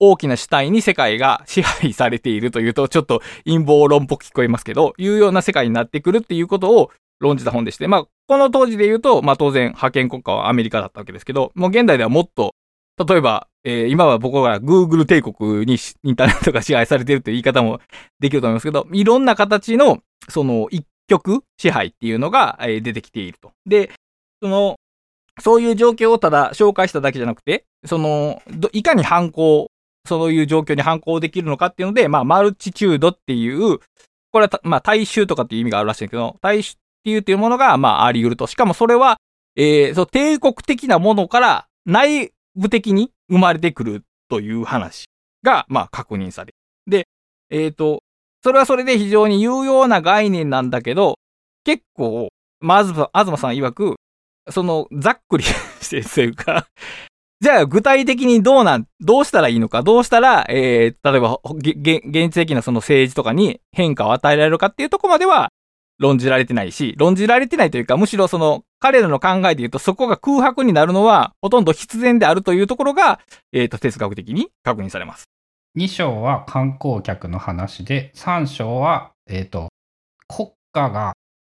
[0.00, 12.54] 大きな主体に世界が支配されているというと、ちょっと陰謀論っぽく聞こえますけど、いうような世界になってくるっていうことを論じた本でして、まあ、この当時で言うと、まあ当然、覇権国家はアメリカだったわけですけど、もう現代ではもっと、
[13.06, 17.80] 例えば、えー、今は僕は Google 帝国にインターネットが支配されているという言い方も
[18.18, 19.98] できると思いますけど、いろんな形の、
[20.30, 23.52] その一極支配っていうのが、えー、出てきていると。
[23.66, 23.90] で、
[24.42, 24.76] その、
[25.40, 28.42] そういう状況をただ紹介しただけじゃなくて、その、
[28.72, 29.72] いかに反抗
[30.06, 33.78] そういう状況に反抗できるのかっていうので、まあ、マルチチュードっていう、
[34.32, 38.46] これはまあ、大衆とかっていう意味があるらしいんだけど、大衆っていうていうものが、まあ、あり得ると。
[38.46, 39.18] しかもそれは、
[39.56, 45.04] えー、そう、帝国的なものから内部的に生まれてくるという話
[45.42, 46.52] が、まあ、確認され。
[46.86, 47.06] で、
[47.50, 48.02] えっ、ー、と、
[48.42, 51.18] それはそれで非常に有用な概念なんだけど、
[51.64, 52.28] 結構、
[52.60, 53.96] まず、あずまさん曰く、
[54.50, 55.44] その、ざっくり
[55.80, 56.66] してるというか
[57.42, 65.50] じゃあ具体的にどうなん、どうしたらいいのか、どうしたら、えー、例えば、現実的なその政治とかに変化を与えられるかっていうところまでは
[65.98, 73.18] 論じられてないし、論じられてないというか、むしろその、彼らの考えで言うと、そこが空白になるのは、ほとんど必然であるというところが、
[73.52, 75.24] えっ、ー、と、哲学的に確認されます。
[75.76, 79.68] 2章は観光客の話で、3章は、えっ、ー、と、
[80.28, 81.14] 国家が、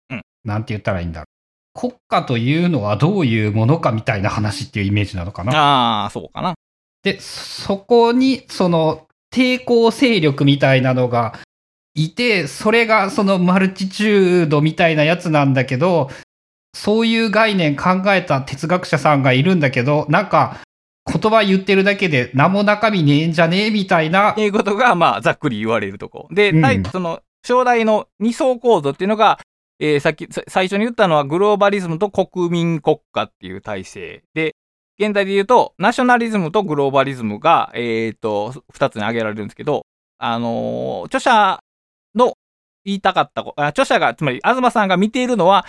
[0.09, 1.26] うん、なんて言ったらいいんだろう。
[1.77, 5.55] 国家というのはどういうものかみたいな話っていうイメージなのかな。
[5.55, 6.55] ああ、そうかな。
[7.03, 11.37] で、そこに、その、抵抗勢力みたいなのが
[11.93, 16.09] いて、それがそのマルチチュードみたいなやつなんだけど、
[16.73, 20.59] そういう概念考えた哲学者さんがいるんだけど、なんか、
[21.05, 24.31] 言葉言ってるだけで何も中身ねえんじゃねえみたいな。
[24.31, 26.27] っていうことが、まあ、ざっくり言われるとこ。
[26.31, 29.39] で、うん、その、将来の二層構造っていうのが、
[29.79, 34.55] えー、さっき、最初に言ったのはグローバリズムと国民国家っていう体制で、
[34.99, 39.85] 現代で言うと、ナショナリズムとグローバリズムが、えっ、と、二つに挙げられるんですけど、
[40.17, 41.59] あのー、著者
[42.15, 42.33] の
[42.83, 45.65] 言いたかったあ、著者が、つまり、東さんが見ているのは、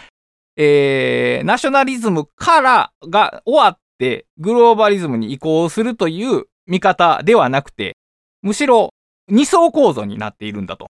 [0.57, 7.97] えー、ナショナリズムからが終わって、グローバリズムに移行するという見方ではなくて、
[8.43, 8.91] むしろ
[9.29, 10.87] 二層構造になっているんだと。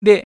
[0.00, 0.24] で、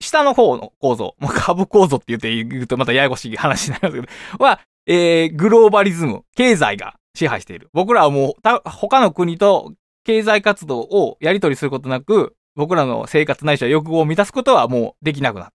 [0.00, 4.00] 下の方の構造、株構造って言って言うとまたややこしい話になりますけ
[4.38, 7.68] ど、は、えー、グローバリズム、経済が支配している。
[7.72, 8.34] 僕らはもう、
[8.64, 15.52] 他の国と経済活動をやり取りすることなく、僕らの生活ないしは欲望を満たすことはもうできなくなった。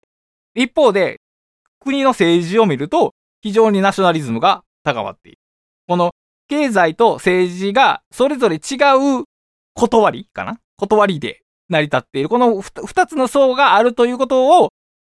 [0.55, 1.21] 一方で、
[1.81, 5.39] 国の政治を見ると、非常にナショナリズムが高まっている。
[5.89, 6.13] この
[6.49, 8.77] 経済と政治がそれぞれ違
[9.21, 9.25] う
[9.75, 10.61] 断りかな？
[10.77, 11.42] 断りで
[11.73, 12.29] 成り立っている。
[12.29, 14.69] この二つの層があるということを、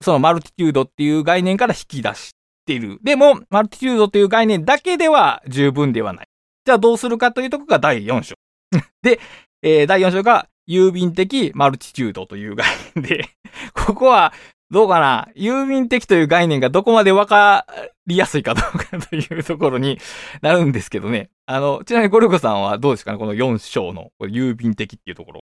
[0.02, 2.32] そのマルティテュードっていう概念から引き出し
[2.66, 2.98] ている。
[3.02, 6.26] でも、マルティテュードという概念だけでは十分ではない。
[6.64, 8.34] じゃあどうするかというとこが第4章。
[9.02, 9.20] で、
[9.62, 12.66] えー、第4章が郵便的マルティテュードという概
[12.96, 13.28] 念で、
[13.72, 14.32] ここは
[14.70, 15.28] どうかな？
[15.36, 17.66] 郵便的という概念がどこまでわか
[18.06, 19.98] りやすいかどうかというところに
[20.42, 21.30] なるんですけどね。
[21.46, 23.18] あの、ちなみにゴルゴさんはどうですかね？
[23.18, 25.40] この4章の郵便的っていうところ。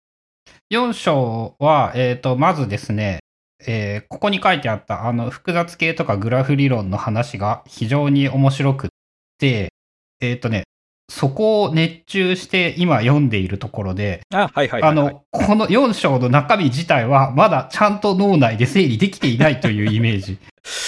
[0.73, 3.19] 4章は、えっ、ー、と、まずですね、
[3.67, 8.91] えー、ここに書いてあった、あの、複雑系とかグラフ理論の話が非常に面白くっ
[9.37, 9.75] て、
[10.23, 10.65] えっ、ー、とね、
[11.11, 20.39] そこを熱中して今読んでいるところで、あ、はいはい、あの、この4章の中身自体はまだちゃんと脳内で整理できていないというイメージ。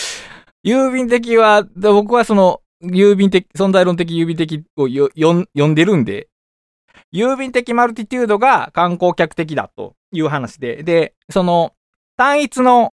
[0.64, 6.29] 郵便的は、僕はその、郵便的、存在論的郵便的を読んでるんで、
[7.14, 11.72] 郵便的マルティテュードが観光客的だという話で、で、その
[12.16, 12.90] 単一の、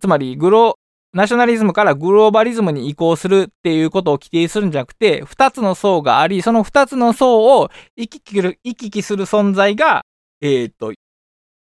[0.00, 0.74] つまりグロ、
[1.12, 10.04] ナショナリズムからグローバリズムに移行するっていうことを規定するんじゃなくて、二つの層があり、その二つの層を行き来する、行き来する存在が、
[10.40, 10.92] えっ、ー、と、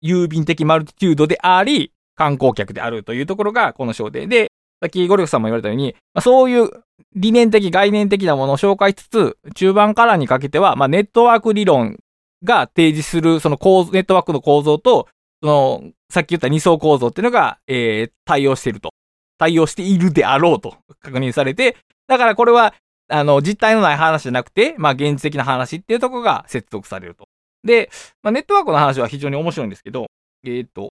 [0.03, 4.27] 郵便的マルティテュードであり、観光客であるというところがこの章で。
[4.27, 4.46] で、
[4.81, 6.69] さっきゴルフさんも言われたように、まあ、そういう
[7.15, 11.97] 理念的、概念的なものを紹介しつつ、中盤からにかけては、まあ、ネットワーク理論
[12.43, 15.07] が提示する、その構ネットワークの構造と、
[15.41, 18.91] その、さっき言った二層構造っていうのが、えー、対応していると。
[19.37, 22.73] 対応しているであろうと確認されて、だからこれは、
[23.09, 27.27] あの、実体のない話じゃなくて、まあ、現実的な話っていうとこが接続されると。
[27.63, 27.89] で、
[28.23, 30.07] まあ、ネットワークの話は非常に面白いんですけど、
[30.45, 30.89] えっ、と、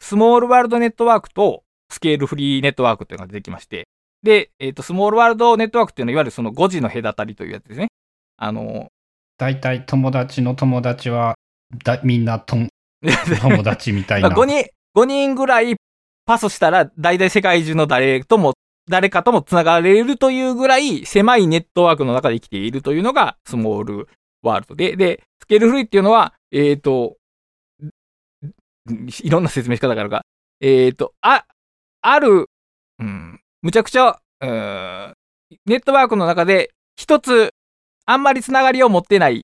[0.00, 3.88] スモールワールドネットワークとスケールフリーネットワークっていうのが出てきまして、
[4.22, 7.88] で、えっ、ー、と、スモールワールドネットワークっていうのは、いわゆるその5時の隔たりというやつですね。
[8.36, 8.88] あの、
[9.38, 11.34] 大体友達の友達は、
[11.84, 12.56] だみんなと
[13.40, 14.30] 友達みたいな。
[14.34, 15.76] 5人、5人ぐらい
[16.24, 18.54] パスしたら、大体世界中の誰とも、
[18.88, 24.08] 誰かとも繋がれるというぐらい狭いネットワークの中で生きているというのがスモール
[24.42, 27.16] ワールドで、で、スケールフリーっていうのは、えっ、ー、と、
[29.22, 30.24] いろんな説明仕方があるが、
[30.60, 31.44] えっ、ー、と、あ、
[32.08, 32.48] ある、
[33.00, 35.14] うん、むちゃくちゃ、うん、
[35.66, 37.52] ネットワークの中で一つ
[38.04, 39.42] あんまりつながりを持ってないね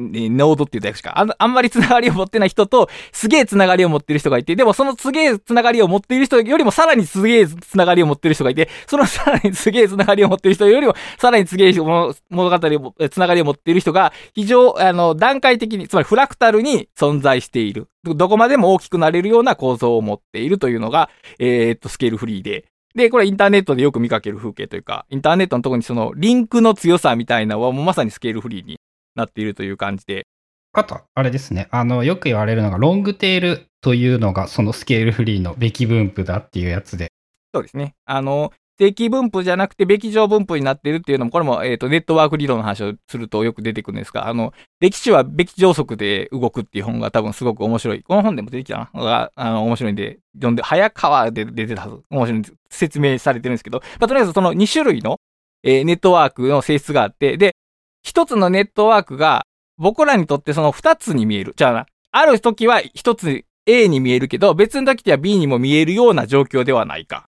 [0.00, 1.18] ノードって言ったやつか。
[1.20, 17.88] ああんまりつながりを持ってない人と、すげえつながりを持ってる人がいて、でもそのすげえつながりを持っている人よりもさらにすげえつながりを持ってる人がいて、そのさらにすげえつながりを持ってる人よりも、さらにすげえ物語を、つながりを持っている人が、非常、あの、段階的に、つまりフラクタルに存在している。
[18.04, 28.78] どこまでも大きくなれるような構造を持っているというのが、えー、っと、スケールフリーで、で、これインターネットでよく見かける風景というか、インターネットのとこにそのリンクの強さみたいなのはもうまさにスケールフリーに
[29.14, 30.26] なっているという感じで。
[30.72, 31.68] あと、あれですね。
[31.70, 37.12] あの、よく言われるのが、ロングテールというのがそのスケールフリーのべき分布だっていうやつで。
[37.52, 37.94] そうですね。
[38.04, 48.02] あの、定期分布じゃなくて、べき上分布になっているっていうのも、これも、えっ、ー、と、ネットワーク理論の話をするとよく出てくるんですが、あの、歴史はべき上速で動くっていう本が多分すごく面白い。
[48.02, 49.02] この本でも出てきたな。
[49.02, 52.02] が、あの、面白いんで、読んで、早川で出てたはず。
[52.08, 55.18] 面白い説明されてるんですけど、まあ、とりあえずその2種類の、
[55.62, 57.54] えー、ネットワークの性質があって、で、
[58.02, 59.46] 一つのネットワークが、
[59.76, 61.54] 僕らにとってその二つに見える。
[61.56, 67.26] じゃあな、ある時は一つ A に見えるけど、別の時は B にも見えるような状況ではないか。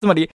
[0.00, 0.30] つまり、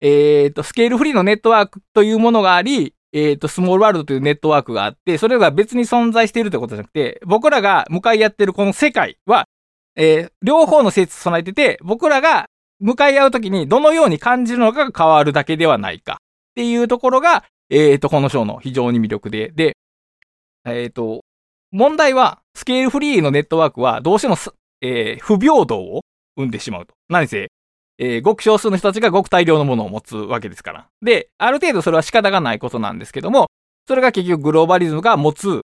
[0.00, 9.46] えっ、ー、と、スケールフリーのネットワークというものがあり、えっ、ー、と、スモールワールドというネットワークがあって、それが別に存在しているということじゃなくて、僕らが向かい合っているこの世界は、
[9.94, 12.46] えー、両方の性質を備えてて、僕らが
[12.80, 16.14] 向かい合うときにどのように感じるのかが変わるだけではないか。
[16.14, 19.76] っていうところが、えっ、ー、と、この章の非常に魅力で、で、
[20.66, 21.22] えっ、ー、と、
[21.70, 24.36] 問題は、スケールフリーのネットワークはどうしても、
[24.82, 26.02] えー、不平等を
[26.36, 26.94] 生んでしまうと。
[27.08, 27.50] 何せ、
[27.96, 30.86] えー、ごく少数の人たちがごく大量のものを持つわけですから。
[31.00, 33.46] で、ある程度それは仕方がないことなんですけども、
[33.88, 35.62] それが結局グローバリズムが持つ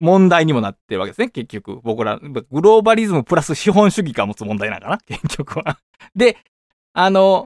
[0.00, 1.28] 問題にもなってるわけですね。
[1.28, 5.78] 結局、僕ら、グローバリズムプラス資本主義が持つ問題なんかな結局は。
[6.14, 6.38] で、
[6.94, 7.44] あの、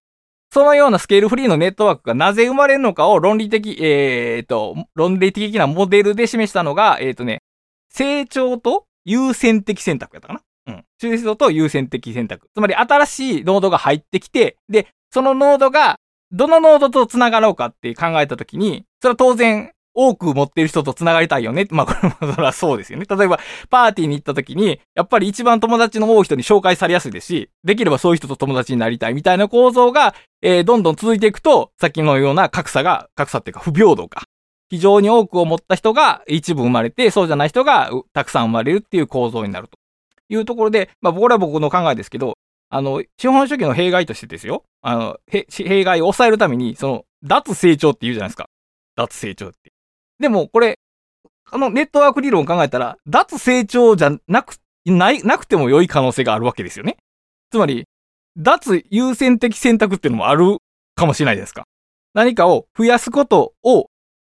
[0.55, 7.43] そのようなスケールフリーのネットワークがなぜ生まれるのかを論理的、えっ、と、論理的なモデルで示したのが、えっ、とね、
[7.91, 10.41] 成長と優先的選択やったかな？
[10.69, 10.85] うん。
[11.01, 12.47] 中節と優先的選択。
[12.55, 15.97] つまり新しいノードが入ってきて、で、そのノードが
[16.31, 21.67] どのノードと繋がろうかって考えたときに、それは当然多く持ってる人と繋がりたいよね。
[21.73, 23.07] まあこれもそれはそうですよね。
[23.09, 23.39] 例えば
[23.71, 34.25] パーティーに行った時に、やっぱり一番友達の多い人に紹介されやすいですし、できればそういう人と友達になりたいみたいな構造が、えー、どんどん続いていくと、さっきのような格差が、格差っていうか不平等か。
[34.71, 39.79] 非常に多くを持った人が一部生まれて、そうじゃない人がたくさん生まれるっていう構造になると。
[40.29, 42.35] いうところで、まあ、僕らは僕の考えですけど、
[42.71, 44.65] あの、資本主義の弊害としてですよ。
[44.83, 48.49] あの、弊害を抑えるために、その、脱成長って言うじゃないですか。
[48.97, 49.74] 脱成長って。
[50.19, 50.79] でも、これ、
[51.51, 54.57] あの、ネットワーク理論を考えたら、脱成長じゃなく、
[54.87, 56.97] ない、なくても良い可能性があるわけですよね。
[57.51, 57.85] つまり、
[58.37, 60.59] 脱優先的選択っていうのもある
[60.95, 61.65] かもしれないですか。
[62.15, 63.87] 何かを増やすことを、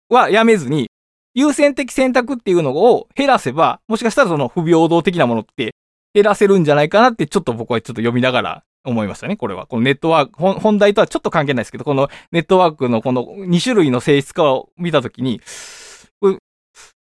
[0.09, 0.89] はやめずに、
[1.35, 5.75] 優先的選択っていうのを減らせば、もしかしたらその不平等的なものって
[6.15, 9.67] 減らせるんじゃないかなって、ちょっと僕はちょっと読みながら思いましたね、これは。
[9.67, 15.41] このネットワーク、本題とはちょっと関係ないですけど、このネットワークのこの2種類の性質化を見たときに、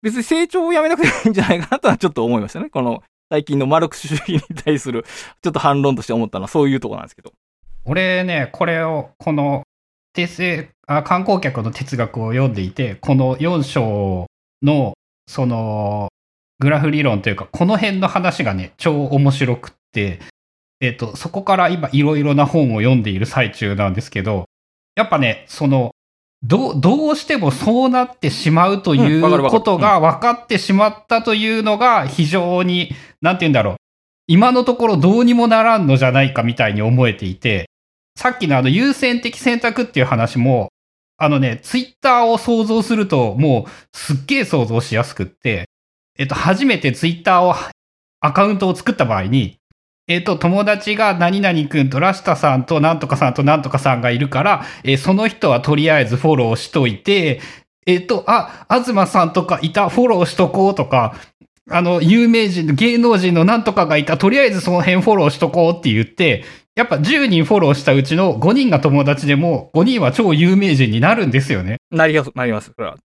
[0.01, 2.69] 別に成長をやめなくていいんじゃないかなとはちょっと思いましたね。
[2.69, 5.05] この最近のマルクス主義に対する
[5.41, 7.31] ちょっと反論として思ったのはそういうとこなんですけど。
[7.85, 9.63] 俺ね、これを、この、
[10.15, 14.27] 訂正あ、観光客の哲学を読んでいて、この4章
[14.61, 14.93] の、
[15.27, 16.09] その、
[16.59, 20.19] グラフ理論というか、この辺の話がね、超面白くって、
[20.83, 24.49] えっ、ー、と、そこから今いろいろな本を読んでいる最中なんですけど、
[24.95, 25.95] やっぱね、その、
[26.43, 33.75] どどうしてもそうなってしまうということが分かってしまったというのが非常に、なんて言うんだろう。
[34.27, 37.69] 今のところどうにもならんのじゃないかみたいに思えていて、
[38.17, 40.67] さっきのあの優先的選択っていう話も、
[41.15, 45.69] あのね、ツイッターを想像するともうすっげえ想像しやすくって、
[46.19, 47.55] えっと、初めてツイッターを、
[48.19, 49.59] アカウントを作った場合に、
[50.07, 57.39] えっと、友達が何々くんとラシタさんとなんとかさんとなんとかさんがいるから、えー、その人はとりあえずフォローしといて、
[57.85, 61.15] えっと、あ、東さんとかいた、フォローしとこうとか、
[61.69, 66.43] あの、有名人、芸能人のなんとかがいた、とりあえずその辺フォローしとこうって言って、
[66.75, 71.77] やっぱ10人フォローしたうちの5人が友達でも、5人は超有名人になるんですよね。
[71.91, 72.73] なります、なります。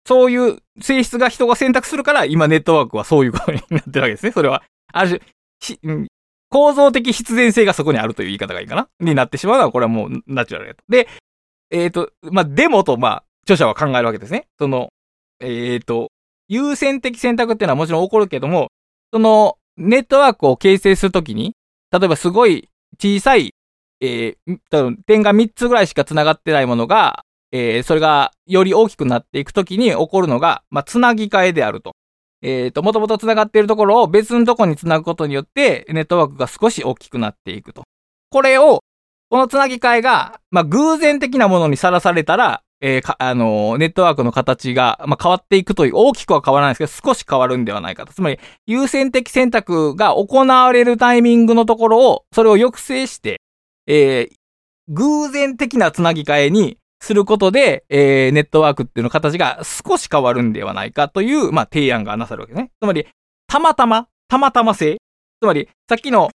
[0.06, 4.32] そういう性質が人が選択するから、今ネットワークはそういうことになってるわけですね。
[4.32, 4.62] それは。
[4.92, 5.22] ある
[5.60, 6.06] 種、
[6.48, 8.88] 構造的必然性がそこにあるという言い方がいいかな？
[9.00, 10.84] になってしまうのは、これはもうナチュラルやと。
[10.88, 11.08] で、
[11.70, 14.46] えっ、ー、と、まあ、デモと、まあ、著者は考えるわけですね。
[14.58, 14.88] その、
[15.40, 16.10] えっ、ー、と、
[16.48, 18.68] 優先的選択っていうのはもちろん起こるけども、
[19.12, 21.54] その、ネットワークを形成するときに、
[21.92, 22.68] 例えばすごい
[22.98, 23.54] 小さい、
[24.00, 31.92] えー、点が3つぐらいしか繋がってないものが、えー、それがより大きくなっていくときに起こるのが、まあ、つなぎ替えであると。
[32.42, 37.84] えっ、と、もともと繋がっているところを別のところに繋ぐことによって、ネットワークが少し大きくなっていくと。
[38.30, 38.80] これを、
[39.30, 48.12] この繋ぎ替えが、まあ、偶然的なものにさらされたら、えーか、あのーネットワークの形が、まあ、変わっていくという、大きくは変わらないですけど、少し変わるんではないかと。
[48.12, 53.40] つまり、優先的選択が行われるタイミングのところを、それを抑制して、
[53.86, 54.36] えー
[54.88, 62.70] 偶然的な繋ぎ替えにすることで、えーネットワークっていうの形が少し変わるんではないかという、まあ、提案がなされるわけですね。
[62.80, 63.06] つまり、
[63.46, 64.96] たまたま、たまたま性。
[65.40, 66.30] つまり、さっきの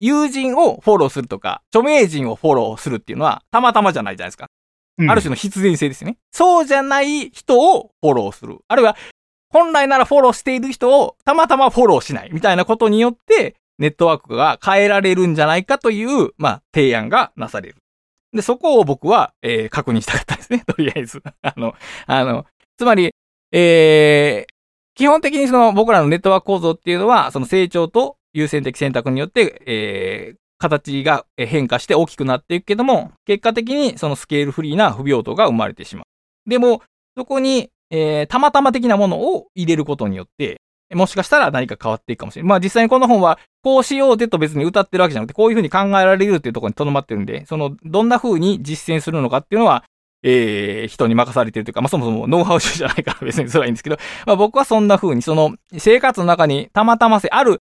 [0.00, 4.46] 友人をフォローするとか、著名人をフォローするっていうのは、たまたまじゃないじゃないですか。
[4.98, 6.18] うんある種の必然性ですね。
[6.30, 8.58] そうじゃない人をフォローする。
[8.68, 8.96] あるいは、
[9.48, 17.76] 本来ならフォローしている人をたまたまフォローしないみたいなことによって、ネットワークが変えられるんじゃないかという、まあ、提案がなされる。
[18.34, 20.62] で、そこを僕は、えー確認したかったですね。
[20.66, 21.22] とりあえず。
[21.42, 21.74] あの、
[22.06, 23.10] あの、つまり、
[23.52, 24.54] えー
[24.96, 36.48] 基本的にその僕らのネットワーク構造っていうのは、その成長と優先的選択によって、えー形が変化して大きくなっていくけども、結果的にそのスケールフリーな不平等が生まれてしまう。
[36.48, 36.80] でも、
[37.18, 40.60] そこに、えーたまたま的なものを入れることによって、
[40.94, 42.48] もしかしたら何か変わっていくかもしれない。
[42.48, 49.84] まあ実際にこの本は、こうしようぜと別に歌ってるわけじゃなくて、こういうふうに考えられるっていうところに留まってるんで、その、どんな風に実践するのかっていうのは、
[50.22, 57.60] えー人に任されてるというか、まあそもそもノウハウ集じゃないから別にそれはいいんですけど、まあ僕はそんな風に、その、生活の中にたまたませ、ある、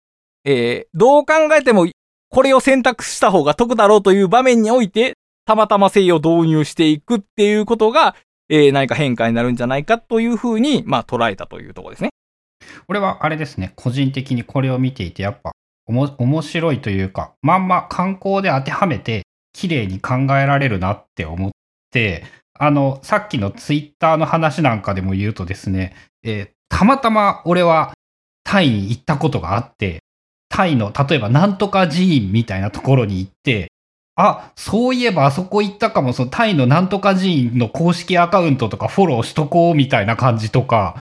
[0.46, 1.88] えーどう考えても、
[2.30, 5.14] これを選択した方が得だろうという場面において、
[5.46, 8.16] たまたま性を導入していくっていうことが、
[8.50, 12.10] えー何か変化になるんじゃないかという風に、まあ捉えたというところですね。
[12.88, 15.52] 俺はあれですね、個人的にこれを見ていて、やっぱ、
[15.86, 21.52] おも面白いというか、まんま観光で当てはめて、綺麗に考えられるなって思っ
[21.92, 22.24] て、
[22.58, 27.94] あの、さっきのツイッターの話なんかでも言うとですね、えーたまたま俺は
[28.44, 30.00] タイに行ったことがあって、
[30.48, 33.68] タイの、例えばなんとか寺院みたいなところに行って、
[34.16, 40.98] あ、そういえばあそこ行ったかも、そのタイのなんとか寺院の公式アカウントとかフォローしとこうみたいな感じとか、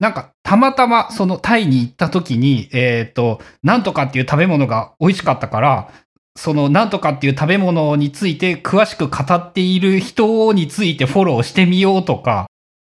[0.00, 5.88] なんか、たまたま、その、タイに行った時に、えっ、と、なんとかっていう食べ物が美味しかったから、
[6.36, 12.46] その、なんとかっていう食べ物について詳しく語っている人についてフォローしてみようとか、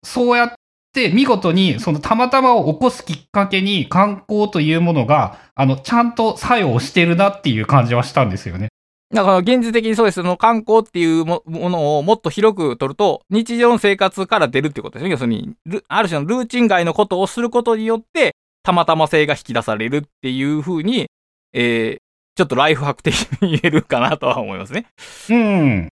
[0.06, 0.54] そうやっ
[0.94, 8.70] て見事に、その、たまたまを起こすきっかけに観光というものが、あの、ちゃんと作用してるなっていう感じはしたんですよね。
[9.14, 10.16] だから現実的にそうです。
[10.16, 15.12] その観光っていうものをもっと広く取ると、日常の生活から出るってことですね。
[15.12, 15.54] 要するに、
[15.88, 21.08] ある種のルーチン外のことをすることによって、たまたま性が引き出されるっていうふうに、
[21.54, 22.04] えー、
[22.36, 24.88] ちょっとライフハック的に言えるかなとは思いますね。
[25.30, 25.90] うん。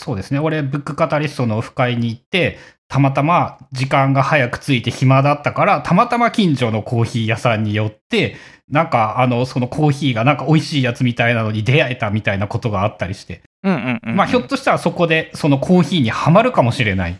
[0.00, 0.38] そうですね。
[0.38, 8.36] 俺、ブックカタリストのオフ会に行って、たまたま時間が早く着いて暇だったから、たまたま近所のコーヒー屋さんに寄って、
[8.70, 13.42] なんか、あの、そのコーヒーがなんか美味しいやつみたいなのに出会えたみたいなことがあったりして。
[13.62, 17.18] うんうんうん、まあ、ひょっとしたらそこでそのコーヒーにはまるかもしれない。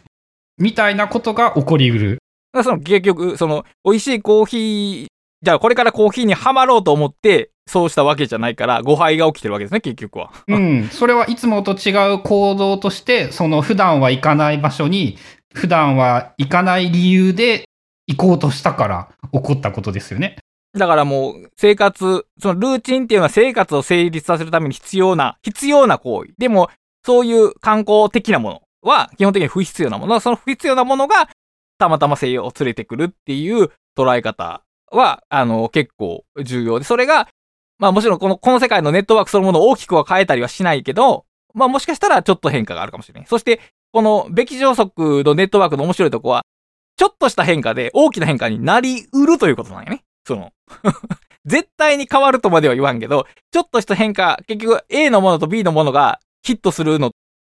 [0.57, 2.19] みたいなことが起こりうる。
[2.65, 5.07] その結局、その、美味しいコーヒー、
[5.43, 10.33] じゃあこれからコーヒーにはまろうと思って、そうしたわけじゃないから、誤配が起きてるわけですね、結局は。
[10.49, 10.89] うん。
[10.91, 15.17] それはいつもと違う行動として、その普段は行かない場所に、
[15.55, 17.65] 普段は行かない理由で
[18.07, 20.37] 行こうとしたから起こったことですよね。
[20.77, 26.33] だからもう、生活、そのルーチンっていうのは生活を成立させるために必要な、必要な行為。
[26.39, 26.71] でも、
[27.05, 30.21] そういう観光的なものは、基本的に不必要なもの。
[30.21, 31.29] その不必要なものが、
[31.79, 34.63] たまたま性を連れてくるっていう捉え方
[34.93, 37.29] は、あの、結構重要で、それが、
[37.81, 41.25] まあもちろんこの、この世界のネットワークそのものを大きくは変えたりはしないけど、
[41.55, 43.27] まあもしかしたらちょっと変化があるかもしれない。
[43.27, 43.61] そして、
[43.93, 46.45] この、べき上速のネットワークの面白いとこは、
[46.97, 50.05] ちょっとした変化で大きな変化になりうるということなんよね。
[50.27, 50.53] その、
[51.47, 57.13] 絶対に変わるとまでは言わんけど、ちょっとした変化、結局 A のものと B のものがヒットするの、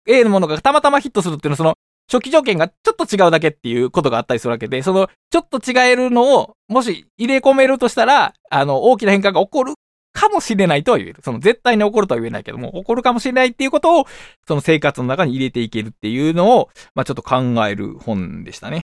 [0.07, 1.75] A のものがたまたまヒットするっていうのはその、
[2.09, 9.73] 初期条件がちょっと違うだけっていうことがあったりするわけで、その、ちょっと違えるのを、もし入れ込めるとしたら、あの、大きな変化が起こる
[10.13, 11.21] かもしれないとは言える。
[11.23, 14.05] その、絶対に起こるとは言えないけども、起こるかもしれないっていうことを、
[14.47, 17.37] その生活の中に入れていけるっていうのを、まあちょっと考
[17.67, 18.81] える本でしたね。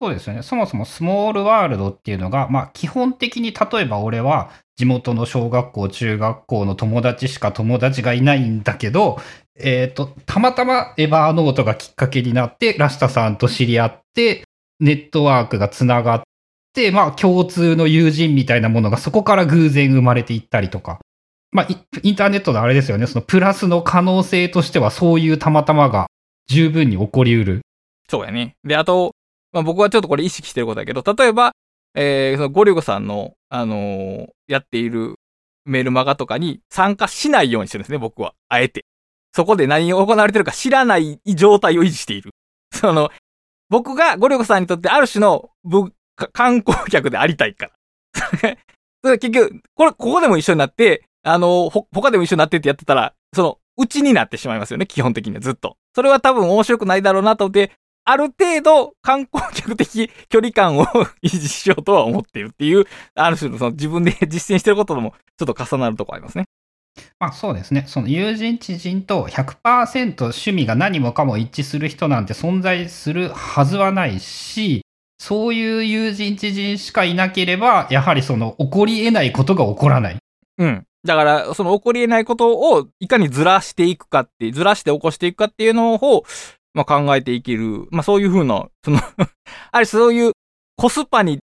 [0.00, 0.42] そうですよね。
[0.42, 9.18] そもそもスモールワールドっていうのが、まあ基本的に例えば俺は地元の小学校、中学校の友達しか友達がいないんだけど、
[9.56, 14.44] えっ、と、たまたまエバーノートがきっかけになって、ラシタさんと知り合って、
[14.80, 16.23] ネットワークがつながって、
[16.92, 20.98] まあ共通の友人みたいなものがそこから偶然生まれていったりとか。
[21.52, 21.68] まあ
[22.02, 23.06] インターネットのあれですよね。
[23.06, 26.06] そのプラスの可能性としてはそういうたまたまが
[26.48, 27.60] 十分に起こりうる。
[28.10, 28.56] そうやね。
[28.64, 29.14] で、あと、
[29.52, 31.52] まあ僕はちょっとこれ意識してることだけど、例えば、
[31.94, 35.14] えー、そのゴリゴさんの、あのーやっている
[35.64, 38.34] メールマガとかに参加しないようにしてるんですね、僕は。
[38.48, 38.84] あえて。
[39.32, 42.32] そこで何が行われてるか知らない状態を維持している。
[42.72, 43.10] その、
[43.70, 45.50] 僕がゴリゴさんにとってある種の
[46.32, 47.72] 観光客でありたいから。
[49.02, 55.76] それ結局、これ、ここでも一緒になって、あの、ほ、他でも一緒になってってやってたら、その、うちになってしまいますよね、基本的にはずっと。
[55.94, 57.72] それは多分面白くないだろうなと思って、
[58.06, 60.84] ある程度観光客的距離感を
[61.24, 66.44] 維持しようとは思っているっていう、ある種のその自分で実践してることともちょっと重なるとこありますね。
[67.18, 67.84] まあそうですね。
[67.88, 74.82] その友人知人と100%趣味が何もかも一致する人なんて存在するはずはないし、
[75.24, 80.18] そういう友人知人しかいなければ、やはりその起こり得ないことが起こらない。
[80.58, 80.84] うん。
[81.02, 86.24] だから、その起こり得ないことをいかにずらしていくかって、ずらして起こしていくかっていうのを、
[86.74, 87.88] まあ、考えていける。
[87.90, 89.00] まあ、そういうふうな、その
[89.72, 90.32] あれ、そういう
[90.76, 91.38] コスパに、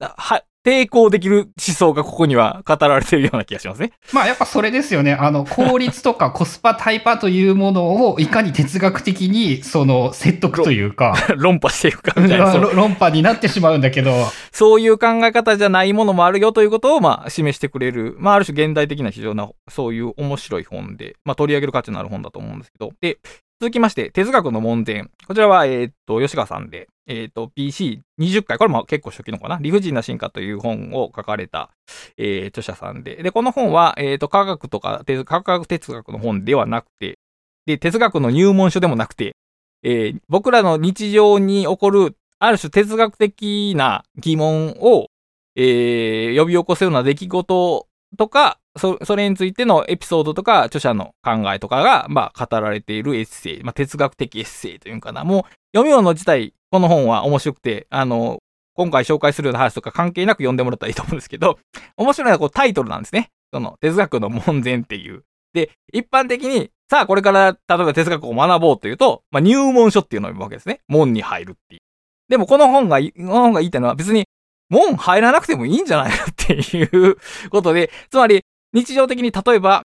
[0.00, 3.92] は、抵抗できる思想がここには語られているような気がしますね。
[4.12, 5.12] まあやっぱそれですよね。
[5.12, 12.52] あの、効率とか コスパタイパというものをいかに哲学的にその説得というか、 論破していくかみたいな。
[12.56, 14.12] 論破になってしまうんだけど、
[14.50, 23.18] そういう考え方じゃないものもあるよということを、まあ、示してくれる、まあ、ある種現代的な非常な、そういう面白い本で、まあ、取り上げる価値のある本だと思うんですけど、で、
[23.58, 25.04] 続きまして、哲学の門前。
[25.26, 31.70] こちらは、えーっと、吉川さんで、えーっと、PC20 回、これも結構初期のかな理不尽な進化という本を書かれた、
[32.18, 33.22] えー、著者さんで。
[33.22, 37.18] で、この本は、えーと、科学とか、科学哲学の本ではなくて、
[37.64, 39.36] で、哲学の入門書でもなくて、
[39.82, 45.06] えー僕らの日常に起こる、ある種哲学的な疑問を、
[45.54, 47.86] えー呼び起こすような出来事
[48.18, 55.24] とか、そ、それについてのエピソードとか、著者の考えとかが、まあ、語られているエッセイ、まあ、哲学的エッセイというかな。
[55.24, 55.42] もう、
[55.74, 58.38] 読み物自体、この本は面白くて、あの、
[58.74, 61.58] 今回紹介するような話とか関係なく読んでもらったらいいと思うんですけど、
[61.96, 63.30] 面白いのはこうタイトルなんですね。
[63.52, 65.24] その、哲学の門前っていう。
[65.54, 70.80] で、一般的に、さあこれから、例えば哲学を学ぼうというと、まあ、入門書っていうのを読むわけですね。
[70.88, 71.80] 門に入るっていう。
[72.28, 74.26] でもこの本が、この本が言いたいのは別に、
[74.68, 76.24] 門入らなくてもいいんじゃないの？
[76.24, 77.16] っていう
[77.50, 79.82] ことで、つまり、日常的に例えば、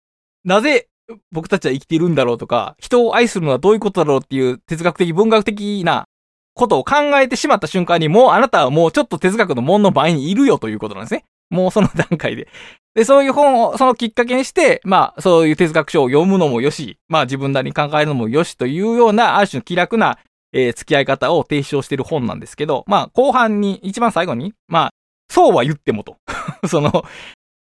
[0.44, 0.88] なぜ
[1.30, 6.06] 僕たちは生きているんだろうとか、人を愛するのはどういうことだろうっていう哲学的、文学的な
[6.54, 11.24] ことを考えてしまった瞬間に、もうあなたはもうちょっと哲学の門の前にいるよということなんですね。
[11.50, 12.48] もうその段階で。
[12.94, 20.18] で、そういう本を、そのきっかけにして、まあ、そういう哲学書を読むのもよし、まあ自分なりに考えるのもよしというような、ある種の気楽な、
[20.52, 24.90] えー付き合い方を提唱している本なんですけど、まあ、後半に、一番最後に、まあ、
[25.28, 26.16] そうは言ってもと。
[26.66, 27.04] その、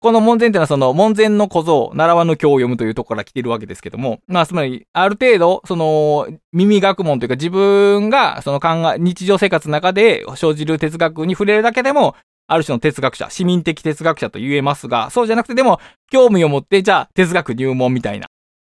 [0.01, 12.15] この門前っていうのはその門前の小僧、習わぬ教を読むというところから来てるわけですけども、まあつまり、ある程度、その、耳学問というか自分がその考え、日常生活の中で生じる哲学に触れるだけでも、
[12.47, 15.79] ある種の哲学者、市民的哲学者と言えますが、そうじゃなくてでも、
[16.11, 18.27] 興味を持って、じゃあ哲学入門みたいな、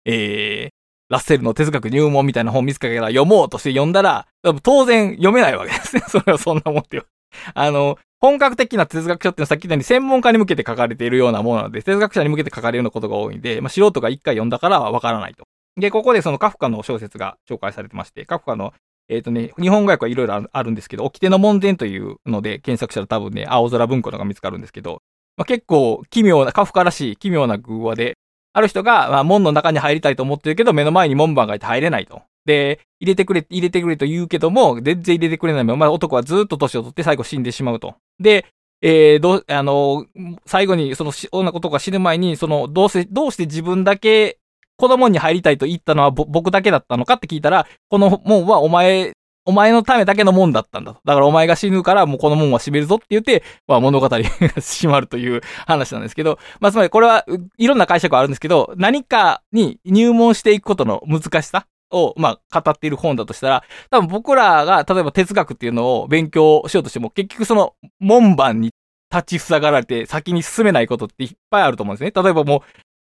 [0.06, 4.26] えー、ラッセルの哲学入門みたいな本見つけたら読もうとして読んだら、
[4.64, 6.02] 当然読めないわけですね。
[6.08, 7.06] それはそんなもんってよ。
[7.54, 15.46] あの、本格的な哲学書っていうのはさっき言ったように専門家に向けて書かれているようなものなので、哲学者に向けて書かれるようなことが多いんで、まあ、素人が一回読んだからはわからないと。
[15.80, 18.74] で、ここでそのカフカの小説が紹介されてまして、カフカの、
[19.08, 25.02] えっ、とね、日本語訳はいろいろあるんですけど、掟の門前というので検索したら多分ね、青空文庫のが見つかるんですけど、
[25.38, 28.18] まあ、結構奇妙な、カフカらしい奇妙な偶話で、
[28.52, 32.22] ある人が、まあ、門の中に入りたいと思ってるけど、目の前に門番がいて入れないと。
[32.46, 37.96] で、入れてくれ、入れてくれと言うけども、全然入れてくれないまま、男はずっと年を取って最後死んでしまうと。
[38.20, 38.46] で、
[38.82, 40.06] えー、どう、あの、
[40.46, 44.38] 最後に、そのし、女男が死ぬ前に、その、どうせ、どうして自分だけ、
[44.78, 49.12] 子供に入りたいと言ったのはぼ僕だけだったのかって聞いたら、この門はお前、
[49.46, 51.02] お前のためだけの門だったんだと。
[51.04, 57.26] だからお前が死ぬからもうこの門は閉めるぞって言って、まあ物語が閉まるという話なんですけど、まあつまりこれは、
[57.58, 68.72] いろんな解釈はあるんですけど、何かに入門していくことの難しさを、まあ語っている本だとしたら、多分僕らが例えば哲学っていうのを勉強しようとしても、結局その門番に
[69.12, 72.24] 立ち塞がられて先に進めないことっていっぱいあると思うんですね。
[72.24, 72.62] 例えばもう、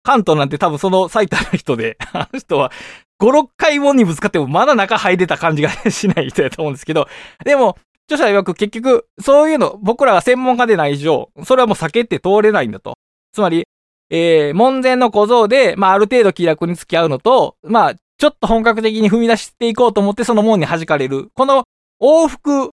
[0.02, 2.72] 関東なんて多分その最多な人で、 あの人は
[3.20, 7.08] 5、6回門にぶつかってもまだ中入れた感じがしない人だと思うんですけど、
[7.44, 7.76] でも、
[8.10, 12.94] 著者曰く結局、そういうの、僕らが専門家でない以上、それはもう避けて通れないんだと。
[13.32, 13.66] つまり、
[14.10, 21.30] えー、門前の小僧で、まあある程度気楽に付き合うのと、まあ、ちょっと本格的に踏み出していこうと思ってその門に弾かれる。
[21.34, 21.64] この
[22.02, 22.70] 往復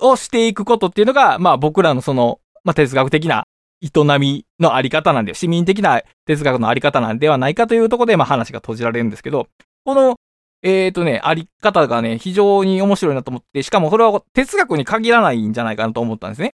[0.00, 3.44] をしていくことっていうのが、まあ僕らのその、まあ哲学的な
[3.82, 9.48] 営みのあり方なんで、市民的な哲学のあり方なんではないかというところで、まあ話が閉じられるんですけど、
[9.84, 10.16] この、
[10.62, 16.52] えっ、とね、あり方がね、非常に面白いなと思って、しかもそれは哲学に限らないんじゃないかなと思ったんですね。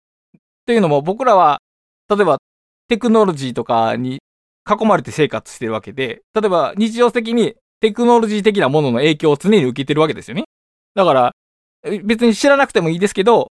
[0.66, 1.62] というのも僕らは、
[2.11, 2.37] 例えば
[2.89, 4.18] テクノロジーとかに
[4.70, 10.45] 囲まれて生活してるわけで、例えば日常的にテクノロジー的なものの影響を常に受けてるわけですよね。
[10.95, 11.33] だから、
[12.05, 13.49] 別に知らなくてもいいですけど、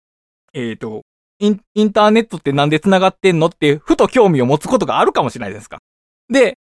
[0.53, 1.03] えっ、ー、と
[1.39, 5.79] イン、インターネットってなんで繋がってんのって、ふと興味を持つことがあるかもしれないですか。
[6.29, 6.57] で、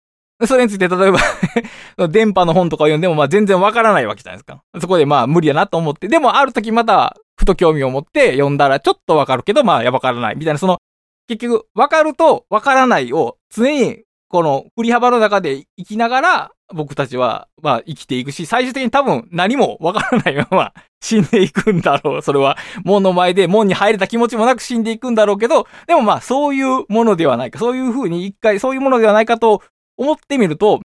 [0.45, 1.19] それについて例えば
[2.09, 4.61] 電波の本とか読んでもまあ全然わからないわけじゃないですか。
[4.81, 10.79] そこでまあ無理やなと思って、でもある時またふと興味を持って読んだらちょっとわかるけどまあやわからないみたいな、その
[11.27, 22.21] 結局わかるとわからないを常にこの振り幅の中で生きながら僕たちはまあ生きていくし、最終的に多分何もわからない まま死んでいくんだろう。
[22.21, 27.59] それは門の前で門に入れた気持ちもなく死んでいくんだろうけど、でもまあそういうものではないか。
[27.59, 29.61] そういうふうに一回そういうものではないかと
[29.97, 30.81] 思ってみると、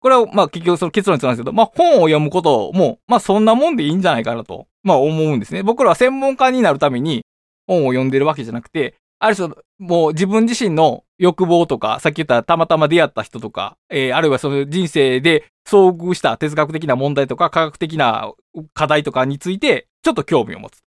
[0.00, 5.62] これはまあ結局その結論につなんですけど、まあ本を読むことも、まあそんなもんでいいんじゃないかなと、まあ思うんですね。
[5.62, 7.22] 僕らは専門家になるために
[7.66, 18.32] 本を読んでるわけじゃなくて、ある種、もう自分自身の欲望とか、さっき言ったたまたま出会った人とか、えー、あるいはその人生で遭遇した哲学的な問題とか、科学的な
[18.74, 20.82] 課題とかについて、ちょっと興味を持つ。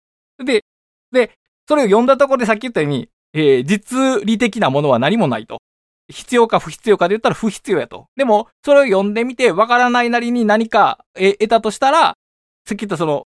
[0.44, 0.64] で、
[1.12, 1.30] で、
[1.68, 5.58] それを読んだところでさっき言ったように、えー、実利的なものは何もないと。
[6.10, 8.08] 必要か不必要かで言ったら不必要やと。
[8.16, 12.16] でも、それを読んでみて、わからないなりに何か得たとしたら、
[12.66, 13.28] さっき言ったその、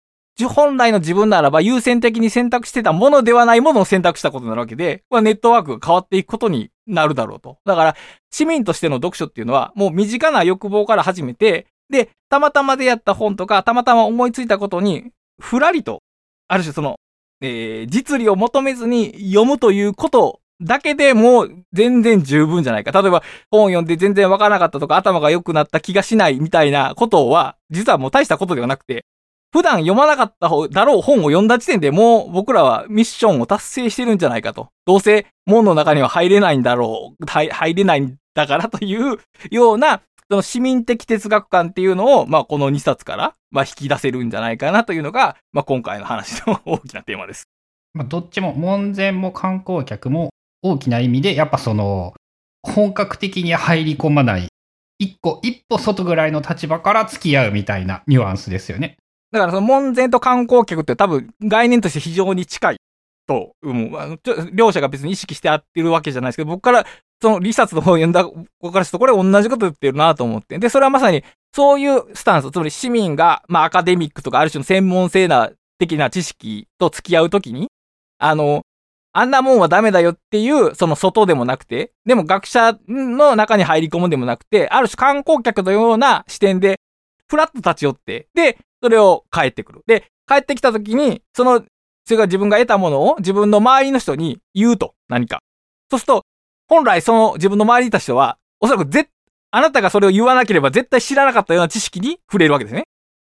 [0.44, 7.58] 本来の自分ならば優先的に選択してたものではないものを選択したことになるわけで、これはネットワークが変わっていくことになるだろうと。
[7.64, 7.96] だから、
[8.30, 15.10] 市民としての読書っていうのは、もう身近な欲望から始めて、で、たまたま出会った本とか、たまたま思いついたことに、
[15.40, 16.02] ふらりと、
[16.48, 16.96] ある種その、
[17.40, 22.92] えー、実利を求めずに読むということだけでもう全然十分じゃないか。
[22.92, 29.06] 例えば本を読んで全然わからなかったとか頭が良くなった気がしないみたいなことは、実はもう大したことではなくて、
[29.52, 34.68] 普段読まなかっただろう本を読んだ時点でもう僕らはミッションを達成してるんじゃないかと。
[34.86, 39.18] どうせ門の中には入れないんだろう、 入れないんだからという
[39.50, 47.48] ような、その市民的哲学観っていうのを、まあこの2冊から、まあ引き出せるんじゃないかなというのが、まあ今回の話の大きなテーマです。
[47.94, 50.30] まあどっちも門前も観光客も
[50.62, 52.14] 大きな意味で、やっぱその、
[52.62, 54.48] 本格的に入り込まない、
[54.98, 58.96] 一個、一歩外ぐらいの立場から付き合うみたいなニュアンスですよね。
[59.32, 62.76] だからその門前と観光客って多分概念として非常に近い
[63.26, 64.18] と、うん、
[64.52, 66.86] 両者が別に意識してやってるわけじゃないですけど、僕から
[67.22, 70.58] その理察の方を読んだ子からするとこれ同じこと言ってるなと思って。
[70.58, 71.22] で、それはまさに
[71.54, 77.68] そういうスタンス、つまり市民が、まあアカデミックとかある種の専門性な的な知識と付き合うときに、
[78.18, 78.62] あの、
[79.12, 86.80] あんなもんはダメだよっていう、その外でもなくて、でも学者の中に入り込むでもなくて、ある種観光客のような視点で、
[87.30, 89.82] ふらっと立ち寄って、で、それを帰ってくる。
[89.86, 91.62] で、帰ってきた時に、その、
[92.04, 95.40] それが自分が得たものを自分の周りの人に言うと、何か。
[95.90, 96.24] そうすると、
[96.68, 99.08] 本来その自分の周りにいた人は、おそらくぜ、
[99.52, 102.84] あなたがそれを言わなければ絶対知らなかったような知識に触れるわけですね。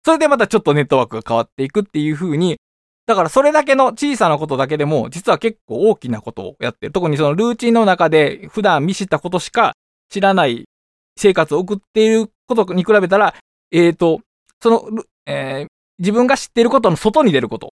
[0.04, 2.58] それでまたちょっとネットワークが変わっていくっていう風に、
[3.06, 6.92] だからそれだけの小さなことだけでも、実は結構大きなことをやってる。
[6.92, 9.72] 特にそのルーチンの中で普段見知ったことしか
[10.10, 10.66] 知らない
[11.16, 13.34] 生活を送っていることに比べたら、
[13.70, 14.20] えっ、ー、と、
[14.62, 17.72] その、えー、自分が知っていることの外に出ること。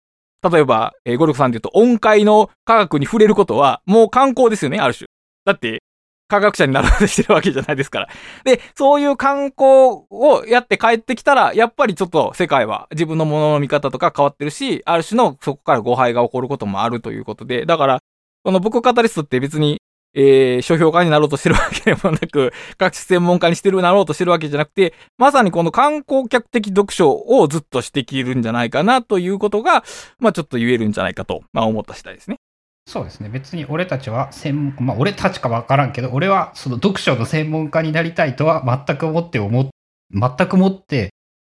[0.49, 5.07] 例えば、えー、ゴルフさんで言うと音階の科学に触れることは、もう観光ですよね、ある種。
[5.45, 5.81] だって、
[6.27, 8.09] 科学者になろうとしてるわけじゃないですから。
[8.43, 17.99] で、そういう観光をやって帰ってきたら、やっぱりちょっと世界は自分のものの見方とか変わってるし、ある種のそこから誤配が起こることもあるということで、だから、
[18.43, 19.79] この僕カタリストって別に、
[20.15, 29.83] えー、書評家になろうとしてるわけでもなく、 各種専門家にしてる、なろうとしてるわけじゃなくて、まさにこの観光客的読書をずっとしてきるんじゃないかなということが、
[30.19, 32.37] まあちょっと言えるんじゃないかと、まあ思った次第ですね。
[32.85, 33.29] そうですね。
[33.29, 39.69] 別に俺たちは専門、まあ俺たちかわからんけど、俺はその読書の専門家になりたいとは全く思って思、
[40.11, 41.09] 全く思って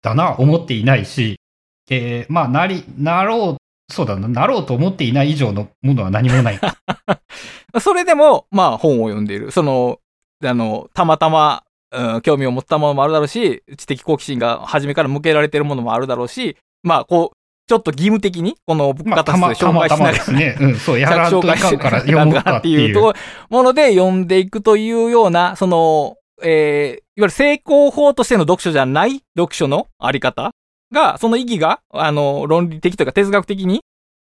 [0.03, 1.39] だな、思っていないし、
[1.91, 3.57] えー、まあなり、なろう、
[3.93, 6.61] そうだな、なろうと思っていない以上のものは何もない。
[7.81, 9.51] それでも、まあ本を読んでいる。
[9.51, 9.99] その、
[10.45, 11.63] あの、たまたま、
[11.93, 17.37] うん、興味を持ったものもあるだろうし、知的好奇心が初めから向けられているものもあるだろうし、まあこう、
[17.69, 20.57] ちょっと義務的に、このブックカタ紹介しながら、ですね。
[20.61, 23.13] うん、そう、やらんと いかんから読むかっていう。
[23.51, 30.53] もので読んでいくというような、その、えー、いわゆる成功法としての読書じゃない読書のあり方
[30.93, 33.81] が、その意義が、あの、論理的というか哲学的に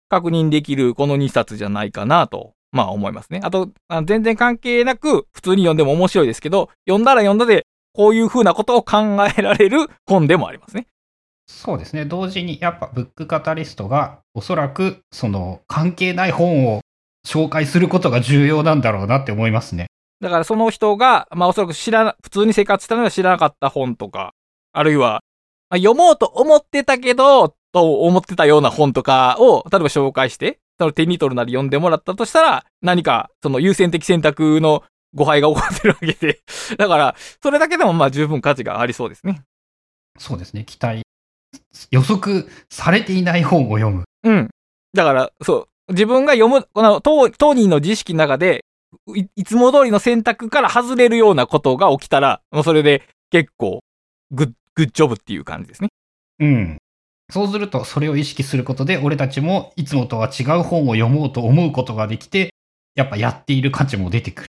[0.08, 3.40] 確認できるこの2冊じゃないかなと、まあ思いますね。
[3.42, 10.88] あと、あ全然関係なく、普通に読んでも面白いですけど、読んだら読んだで、こういう風なことを考えられる本でもありますね。
[11.46, 12.04] そうですね。
[12.04, 16.80] 同時に、やっぱブックカタリストが、おそらく、その、関係ない本を
[17.24, 19.86] 紹介することが重要なんだろうなって思いますね。
[20.20, 24.32] だからその人が、まあおそらく知らな、普通に生活したのは知らなかった本とか、
[24.72, 25.22] あるいは、
[25.70, 34.82] まあ、読もうと思ってたけど、と思ってたような本とかを、例えば紹介して、その手に取るなり読んでもらったとしたら、何かその優先的選択の
[35.14, 36.40] 誤配が起こってるわけで。
[36.76, 39.42] だから、それだけでもまあ十分価値がありそうですね。
[40.18, 40.64] そうですね。
[40.64, 41.02] 期待。
[41.90, 44.04] 予測されていない本を読む。
[44.24, 44.48] うん。
[44.92, 45.92] だから、そう。
[45.92, 48.64] 自分が読む、この当当人の知識の中で
[49.14, 53.82] い、いつも通りの選択から外れるようなことが起きたら、もうそれで結構、
[54.30, 55.88] グッ、グッジョブっていう感じですね。
[56.40, 56.78] うん。
[57.30, 62.54] そうすると、それを意識することで、俺たちもいつもとは違う本を読もうと思うことができて、
[62.94, 64.48] やっぱやっている価値も出てくる。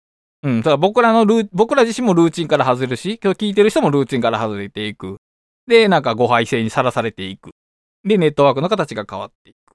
[0.43, 0.57] うん。
[0.59, 5.17] だから僕らのルー、僕ら自身もルーチンから外れるし、今日聞いてる人もルーチンから外れていく。
[5.67, 7.51] で、なんか誤配性にさらされていく。
[8.03, 9.73] で、ネットワークの形が変わっていく。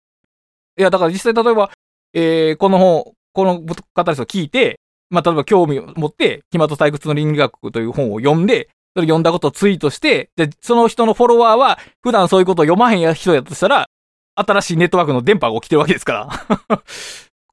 [0.78, 1.70] いや、だから実際例えば、
[2.12, 3.60] えー、この本、この
[3.94, 4.78] 方ですを聞いて、
[5.10, 13.86] まあ、例えば興味を持って、暇と退屈の倫理学という本を読んで、それ読んだことをツイートして、で、その人のフォロワーは、普段そういうことを読まへんや人やとしたら、
[14.36, 16.78] 新しいネットワークの電波が起きてるわけですから。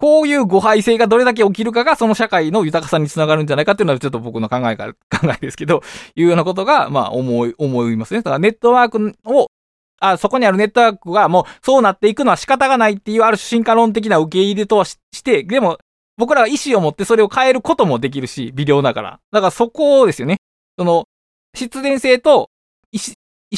[0.02, 5.84] こういう誤配性がどれだけ起きるかが、その社会の豊かさにつながるんじゃないかっていうのは、ちょっと僕の考えから、 考えですけど、
[6.16, 8.22] いうようなことが、まあ、思い、思いますね。
[8.22, 9.52] だからネットワークを、
[10.00, 15.78] あ、そこにあるネットワークがもう、そうなっていくのは仕方がないっていう、ある種進化論的な受け入れとして、でも、
[16.18, 19.20] 僕らは意思を持ってそれを変えることもできるし、微量だから。
[19.32, 20.38] だからそこですよね。
[20.80, 21.06] その、
[21.54, 22.49] 必然性と
[22.91, 23.16] 意思、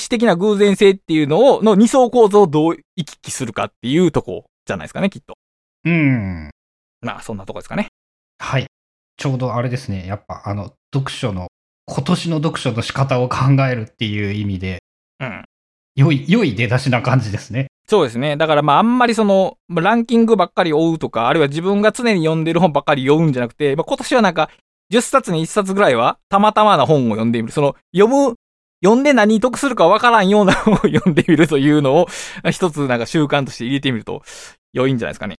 [0.10, 5.36] 的な偶然性っていうのを、の二層構造をどう行き来するかっていうとこじゃないですかね、きっと。
[5.86, 6.50] うん。
[7.02, 7.88] まあ、そんなとこですかね。
[8.40, 8.68] はい。
[9.18, 10.08] ちょうどあれですね。
[10.08, 11.48] やっぱ、あの、読書の、
[11.88, 14.80] 今年の読書の仕方を考えるっていう意味で、
[15.20, 15.44] うん。
[15.96, 17.68] 良い、良い出だしな感じですね。
[17.88, 18.38] そうですね。
[18.38, 24.50] だからまああんまりその、ランキングばっかり追うとか、あるいは自分が常に読んでる本ばっかり読むんじゃなくて、まあ今年はなんか、
[24.92, 27.54] 10冊に1冊ぐらいは、たまたまな本を読んでみる。
[27.54, 28.36] その、読む、
[28.84, 32.08] 読んで何得するかわからんような本を読んでみるというのを、
[32.52, 34.24] 一つなんか習慣として入れてみると、
[34.74, 35.36] 良いんじゃないですかね。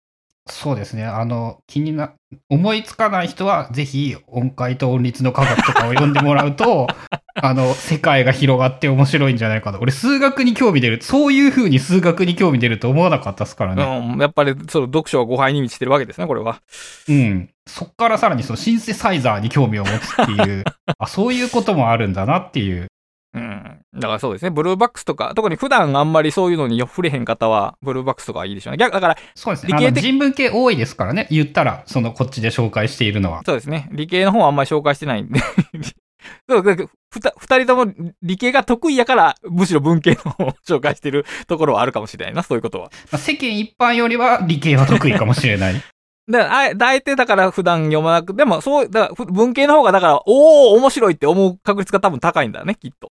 [0.46, 1.06] そうですね。
[1.06, 2.14] あの、気にな、
[2.50, 6.88] 思いつかない人は、ぜひ、音階と音律の科学とかを読んでもらうと、
[7.42, 9.80] あの、世界が広がって面白いんじゃないかと。
[9.80, 11.02] 俺、数学に興味出る。
[11.02, 13.84] そういう風に数学に興味出ると思わなかったですからね。
[13.84, 16.62] うん、やっぱり、その読書は誤配に満ちてるわけですね、これは。
[17.08, 17.50] うん。
[17.66, 20.64] そっからさらにそのシンセサイザーに興味を持つっていう、
[21.00, 22.88] あ、そういうこともあるんだなっていう。
[23.34, 23.80] うん。
[23.96, 24.52] だからそうですね。
[24.52, 28.78] ブルーバックスとか、特に普段あんまりそういうのに触れへん方は、ブルーバックスとかいいでしょうね。
[28.78, 29.74] 逆、だから、そうですね。
[29.78, 31.28] 理系人文系多いですからね。
[31.32, 33.42] 言ったら、その、こっちで紹介しているのは。
[33.46, 33.90] そうですね。
[33.92, 35.40] 理系の方はあんまり紹介してないんで
[36.50, 36.90] そう、
[37.38, 42.92] 二人とも理系が得意やから、むしろ文系の方を紹介してるところはあるかもしれないな、そういうことは。
[43.12, 45.76] まあ、世間一般よりは理系は得意かもしれない。
[46.30, 53.10] だあえてだから普段読まなく、でもそう、だから文系の方がだから、おお面白いって思う確率が多分高いんだよね、きっと。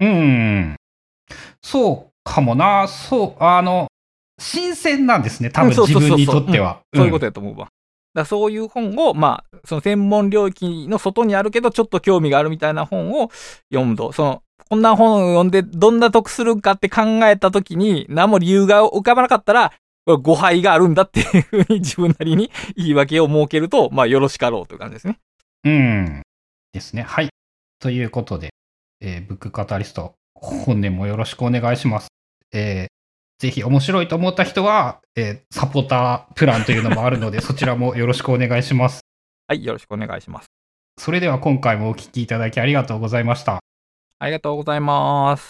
[0.00, 0.76] うん。
[1.62, 2.88] そうかもな。
[2.88, 3.88] そう、あの、
[4.38, 6.80] 新鮮なんですね、多分自分にとっては。
[6.94, 7.68] そういうことやと思うわ。
[8.14, 13.30] だそういう本を、まあ、その専門領域の外にあるけど、ちょっと興味があるみたいな本を
[13.70, 19.72] 読むと、その、こんな本を読んでどんな得するかって考えたときに、何も理由が浮かばなかったら、
[20.06, 25.18] 誤配があるんだっていうふうに自分なりに言い訳を設けると、まあよろしかろうという感じですね。
[25.64, 26.22] うん。
[26.72, 27.02] ですね。
[27.02, 27.30] はい。
[27.80, 28.50] ということで、
[29.04, 32.08] えー、ブックカタリスト、本年もよろしくお願いします。
[32.52, 32.88] えー、
[33.38, 39.02] ぜひ面白いと思った人は、えー、サポータープランというのもあるので、 そちらもよろしくお願いします。
[39.46, 40.46] はい、よろしくお願いします。
[40.98, 43.58] それでは今回もお聴きいただきありがとうございました。
[44.20, 45.42] ありがとうございます。